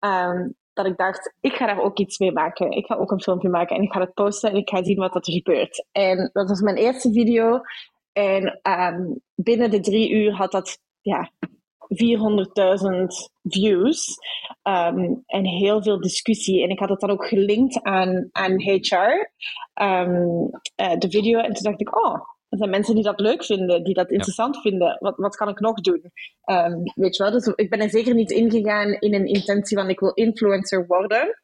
Um, 0.00 0.56
dat 0.72 0.86
ik 0.86 0.96
dacht, 0.96 1.34
ik 1.40 1.52
ga 1.52 1.66
daar 1.66 1.82
ook 1.82 1.98
iets 1.98 2.18
mee 2.18 2.32
maken. 2.32 2.70
Ik 2.70 2.86
ga 2.86 2.94
ook 2.94 3.10
een 3.10 3.22
filmpje 3.22 3.48
maken 3.48 3.76
en 3.76 3.82
ik 3.82 3.92
ga 3.92 4.00
het 4.00 4.14
posten 4.14 4.50
en 4.50 4.56
ik 4.56 4.68
ga 4.68 4.82
zien 4.82 4.98
wat 4.98 5.14
er 5.14 5.32
gebeurt. 5.32 5.86
En 5.92 6.30
dat 6.32 6.48
was 6.48 6.60
mijn 6.60 6.76
eerste 6.76 7.12
video. 7.12 7.60
En 8.12 8.60
um, 8.62 9.20
binnen 9.34 9.70
de 9.70 9.80
drie 9.80 10.10
uur 10.10 10.32
had 10.32 10.52
dat 10.52 10.78
ja, 11.00 11.30
400.000 11.40 11.46
views 13.42 14.16
um, 14.62 15.22
en 15.26 15.44
heel 15.44 15.82
veel 15.82 16.00
discussie. 16.00 16.62
En 16.62 16.70
ik 16.70 16.78
had 16.78 16.88
het 16.88 17.00
dan 17.00 17.10
ook 17.10 17.26
gelinkt 17.26 17.82
aan, 17.82 18.28
aan 18.32 18.62
HR, 18.62 19.30
uh, 19.82 20.98
de 20.98 21.10
video. 21.10 21.38
En 21.38 21.52
toen 21.52 21.62
dacht 21.62 21.80
ik, 21.80 22.04
oh, 22.04 22.20
er 22.48 22.58
zijn 22.58 22.70
mensen 22.70 22.94
die 22.94 23.04
dat 23.04 23.20
leuk 23.20 23.44
vinden, 23.44 23.84
die 23.84 23.94
dat 23.94 24.10
interessant 24.10 24.60
vinden. 24.60 24.96
Wat, 25.00 25.16
wat 25.16 25.36
kan 25.36 25.48
ik 25.48 25.60
nog 25.60 25.80
doen? 25.80 26.12
Um, 26.44 26.82
weet 26.94 27.16
je 27.16 27.22
wel? 27.22 27.32
Dus 27.32 27.46
ik 27.46 27.70
ben 27.70 27.80
er 27.80 27.90
zeker 27.90 28.14
niet 28.14 28.30
ingegaan 28.30 28.92
in 28.92 29.14
een 29.14 29.26
intentie 29.26 29.76
van 29.76 29.88
ik 29.88 30.00
wil 30.00 30.12
influencer 30.14 30.86
worden. 30.86 31.40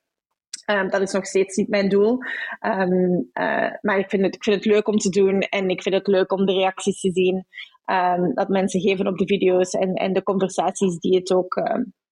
Um, 0.71 0.91
dat 0.91 1.01
is 1.01 1.13
nog 1.13 1.27
steeds 1.27 1.57
niet 1.57 1.69
mijn 1.69 1.89
doel. 1.89 2.19
Um, 2.61 3.31
uh, 3.35 3.71
maar 3.81 3.99
ik 3.99 4.09
vind, 4.11 4.25
het, 4.25 4.35
ik 4.35 4.43
vind 4.43 4.57
het 4.57 4.65
leuk 4.65 4.89
om 4.89 4.97
te 4.97 5.11
doen 5.11 5.41
en 5.41 5.69
ik 5.69 5.83
vind 5.83 5.95
het 5.95 6.07
leuk 6.07 6.33
om 6.33 6.47
de 6.47 6.53
reacties 6.53 7.01
te 7.01 7.11
zien 7.13 7.47
dat 8.35 8.49
mensen 8.49 8.81
geven 8.81 9.07
op 9.07 9.19
de 9.19 9.27
video's 9.27 9.73
en, 9.73 9.95
en 9.95 10.13
de 10.13 10.23
conversaties 10.23 10.99
die 10.99 11.17
het 11.17 11.33
ook 11.33 11.63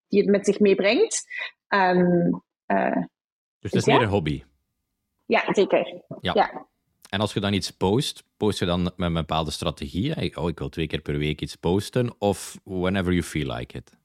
die 0.09 0.21
het 0.21 0.31
met 0.31 0.45
zich 0.45 0.61
meebrengt. 0.61 1.25
Uh, 1.69 2.97
dus 3.59 3.71
het 3.71 3.75
is 3.75 3.85
meer 3.85 4.03
een 4.03 4.09
hobby? 4.09 4.43
Ja, 5.27 5.53
zeker. 5.53 6.03
ja. 6.21 6.67
En 7.13 7.21
als 7.21 7.33
je 7.33 7.41
dan 7.41 7.53
iets 7.53 7.71
post, 7.71 8.25
post 8.37 8.59
je 8.59 8.65
dan 8.65 8.83
met 8.83 8.93
een 8.97 9.13
bepaalde 9.13 9.51
strategie? 9.51 10.37
Oh, 10.37 10.49
ik 10.49 10.59
wil 10.59 10.69
twee 10.69 10.87
keer 10.87 11.01
per 11.01 11.19
week 11.19 11.41
iets 11.41 11.57
posten, 11.57 12.15
of 12.19 12.59
whenever 12.65 13.13
you 13.13 13.23
feel 13.23 13.55
like 13.55 13.77
it? 13.77 13.97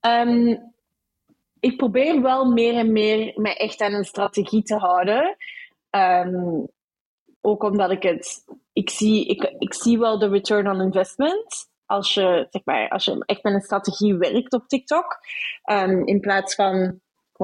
Um, 0.00 0.72
ik 1.60 1.76
probeer 1.76 2.22
wel 2.22 2.44
meer 2.44 2.74
en 2.74 2.92
meer 2.92 3.32
mij 3.36 3.56
echt 3.56 3.80
aan 3.80 3.92
een 3.92 4.04
strategie 4.04 4.62
te 4.62 4.76
houden. 4.76 5.36
Um, 5.90 6.68
ook 7.40 7.62
omdat 7.62 7.90
ik 7.90 8.02
het. 8.02 8.44
Ik 8.72 8.90
zie, 8.90 9.26
ik, 9.26 9.54
ik 9.58 9.74
zie 9.74 9.98
wel 9.98 10.18
de 10.18 10.28
return 10.28 10.70
on 10.70 10.80
investment. 10.80 11.70
Als 11.86 12.14
je, 12.14 12.46
zeg 12.50 12.64
maar, 12.64 12.88
als 12.88 13.04
je 13.04 13.22
echt 13.26 13.42
met 13.42 13.52
een 13.52 13.60
strategie 13.60 14.14
werkt 14.14 14.52
op 14.52 14.68
TikTok. 14.68 15.18
Um, 15.70 16.06
in 16.06 16.20
plaats 16.20 16.54
van 16.54 17.00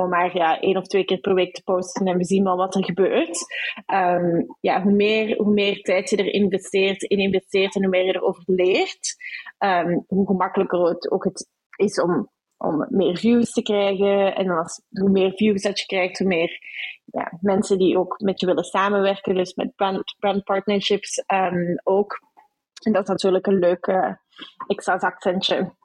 maar 0.07 0.36
ja, 0.36 0.61
één 0.61 0.76
of 0.76 0.86
twee 0.86 1.05
keer 1.05 1.18
per 1.18 1.34
week 1.34 1.55
te 1.55 1.62
posten 1.62 2.07
en 2.07 2.16
we 2.16 2.24
zien 2.24 2.44
wel 2.44 2.57
wat 2.57 2.74
er 2.74 2.84
gebeurt. 2.84 3.38
Um, 3.86 4.57
ja, 4.61 4.82
hoe, 4.82 4.92
meer, 4.92 5.36
hoe 5.36 5.53
meer 5.53 5.82
tijd 5.82 6.11
je 6.11 6.16
er 6.16 6.32
investeert, 6.32 7.03
in 7.03 7.18
investeert 7.18 7.74
en 7.74 7.82
hoe 7.82 7.90
meer 7.90 8.05
je 8.05 8.14
erover 8.14 8.42
leert, 8.46 9.16
um, 9.59 10.05
hoe 10.07 10.26
gemakkelijker 10.26 10.80
het, 10.80 11.11
ook 11.11 11.24
het 11.24 11.49
is 11.76 12.01
om, 12.01 12.30
om 12.57 12.86
meer 12.88 13.16
views 13.16 13.53
te 13.53 13.62
krijgen. 13.62 14.34
En 14.34 14.51
als, 14.51 14.82
hoe 14.88 15.11
meer 15.11 15.32
views 15.32 15.62
dat 15.62 15.78
je 15.80 15.86
krijgt, 15.86 16.18
hoe 16.18 16.28
meer 16.28 16.59
ja, 17.05 17.38
mensen 17.40 17.78
die 17.78 17.99
ook 17.99 18.20
met 18.20 18.40
je 18.40 18.46
willen 18.46 18.64
samenwerken. 18.64 19.34
Dus 19.34 19.55
met 19.55 19.74
brand, 19.74 20.14
brand 20.18 20.44
partnerships 20.44 21.24
um, 21.26 21.80
ook. 21.84 22.26
En 22.82 22.92
dat 22.92 23.03
is 23.03 23.09
natuurlijk 23.09 23.46
een 23.46 23.59
leuke 23.59 24.20
extra 24.66 24.94
accentje. 24.94 25.76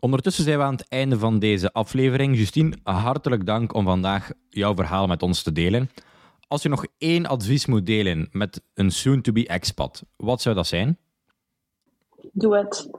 Ondertussen 0.00 0.44
zijn 0.44 0.58
we 0.58 0.64
aan 0.64 0.76
het 0.76 0.88
einde 0.88 1.18
van 1.18 1.38
deze 1.38 1.72
aflevering. 1.72 2.36
Justine, 2.36 2.76
hartelijk 2.82 3.46
dank 3.46 3.74
om 3.74 3.84
vandaag 3.84 4.30
jouw 4.48 4.74
verhaal 4.74 5.06
met 5.06 5.22
ons 5.22 5.42
te 5.42 5.52
delen. 5.52 5.90
Als 6.48 6.62
je 6.62 6.68
nog 6.68 6.86
één 6.98 7.26
advies 7.26 7.66
moet 7.66 7.86
delen 7.86 8.28
met 8.32 8.62
een 8.74 8.90
soon-to-be 8.90 9.46
expat, 9.46 10.04
wat 10.16 10.42
zou 10.42 10.54
dat 10.54 10.66
zijn? 10.66 10.98
Doe 12.32 12.56
het. 12.56 12.90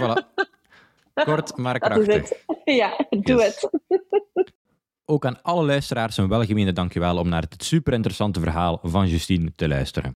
Voilà. 0.00 0.34
Kort, 1.24 1.56
maar 1.56 1.78
krachtig. 1.78 2.32
Ja, 2.64 3.06
doe 3.10 3.42
het. 3.42 3.70
Ook 5.12 5.26
aan 5.26 5.42
alle 5.42 5.64
luisteraars 5.64 6.16
een 6.16 6.28
welgemeende 6.28 6.72
dankjewel 6.72 7.16
om 7.18 7.28
naar 7.28 7.42
het 7.42 7.64
super 7.64 7.92
interessante 7.92 8.40
verhaal 8.40 8.78
van 8.82 9.08
Justine 9.08 9.52
te 9.54 9.68
luisteren. 9.68 10.16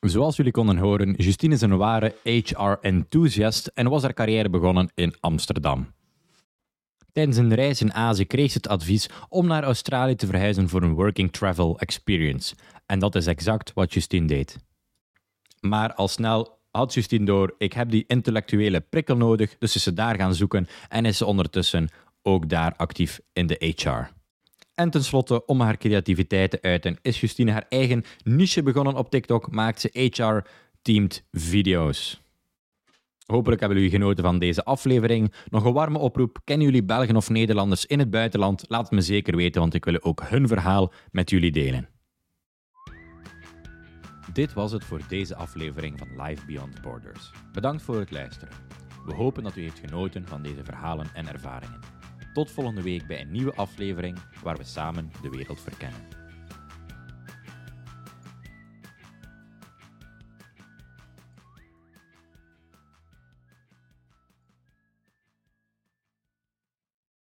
Zoals 0.00 0.36
jullie 0.36 0.52
konden 0.52 0.76
horen, 0.76 1.12
Justine 1.12 1.54
is 1.54 1.60
een 1.60 1.76
ware 1.76 2.14
HR-enthusiast 2.22 3.66
en 3.66 3.88
was 3.88 4.02
haar 4.02 4.14
carrière 4.14 4.50
begonnen 4.50 4.90
in 4.94 5.14
Amsterdam. 5.20 5.92
Tijdens 7.12 7.36
een 7.36 7.54
reis 7.54 7.80
in 7.80 7.92
Azië 7.92 8.26
kreeg 8.26 8.50
ze 8.50 8.56
het 8.56 8.68
advies 8.68 9.08
om 9.28 9.46
naar 9.46 9.62
Australië 9.62 10.14
te 10.14 10.26
verhuizen 10.26 10.68
voor 10.68 10.82
een 10.82 10.94
working 10.94 11.32
travel 11.32 11.78
experience. 11.78 12.54
En 12.86 12.98
dat 12.98 13.14
is 13.14 13.26
exact 13.26 13.72
wat 13.72 13.94
Justine 13.94 14.26
deed. 14.26 14.56
Maar 15.60 15.94
al 15.94 16.08
snel 16.08 16.58
had 16.70 16.94
Justine 16.94 17.24
door, 17.24 17.54
ik 17.58 17.72
heb 17.72 17.90
die 17.90 18.04
intellectuele 18.06 18.80
prikkel 18.80 19.16
nodig, 19.16 19.58
dus 19.58 19.74
is 19.74 19.82
ze 19.82 19.92
daar 19.92 20.16
gaan 20.16 20.34
zoeken 20.34 20.68
en 20.88 21.04
is 21.04 21.16
ze 21.16 21.26
ondertussen 21.26 21.88
ook 22.22 22.48
daar 22.48 22.74
actief 22.76 23.20
in 23.32 23.46
de 23.46 23.74
HR. 23.76 24.19
En 24.80 24.90
tenslotte, 24.90 25.46
om 25.46 25.60
haar 25.60 25.76
creativiteit 25.76 26.50
te 26.50 26.62
uiten, 26.62 26.98
is 27.02 27.20
Justine 27.20 27.52
haar 27.52 27.66
eigen 27.68 28.04
niche 28.24 28.62
begonnen 28.62 28.94
op 28.94 29.10
TikTok, 29.10 29.50
maakt 29.50 29.80
ze 29.80 29.90
HR-teamed 29.92 31.24
video's. 31.30 32.22
Hopelijk 33.26 33.60
hebben 33.60 33.78
jullie 33.78 33.92
genoten 33.92 34.24
van 34.24 34.38
deze 34.38 34.64
aflevering. 34.64 35.32
Nog 35.50 35.64
een 35.64 35.72
warme 35.72 35.98
oproep. 35.98 36.38
Kennen 36.44 36.66
jullie 36.66 36.84
Belgen 36.84 37.16
of 37.16 37.28
Nederlanders 37.28 37.86
in 37.86 37.98
het 37.98 38.10
buitenland? 38.10 38.64
Laat 38.68 38.82
het 38.82 38.90
me 38.90 39.00
zeker 39.00 39.36
weten, 39.36 39.60
want 39.60 39.74
ik 39.74 39.84
wil 39.84 40.02
ook 40.02 40.22
hun 40.24 40.48
verhaal 40.48 40.92
met 41.10 41.30
jullie 41.30 41.52
delen. 41.52 41.88
Dit 44.32 44.52
was 44.52 44.72
het 44.72 44.84
voor 44.84 45.00
deze 45.08 45.36
aflevering 45.36 45.98
van 45.98 46.22
Live 46.22 46.46
Beyond 46.46 46.82
Borders. 46.82 47.30
Bedankt 47.52 47.82
voor 47.82 47.98
het 47.98 48.10
luisteren. 48.10 48.54
We 49.06 49.14
hopen 49.14 49.42
dat 49.42 49.56
u 49.56 49.62
heeft 49.62 49.80
genoten 49.88 50.26
van 50.26 50.42
deze 50.42 50.64
verhalen 50.64 51.06
en 51.14 51.28
ervaringen. 51.28 51.99
Tot 52.32 52.50
volgende 52.50 52.82
week 52.82 53.06
bij 53.06 53.20
een 53.20 53.30
nieuwe 53.30 53.54
aflevering 53.54 54.18
waar 54.42 54.56
we 54.56 54.64
samen 54.64 55.10
de 55.22 55.28
wereld 55.28 55.60
verkennen. 55.60 56.19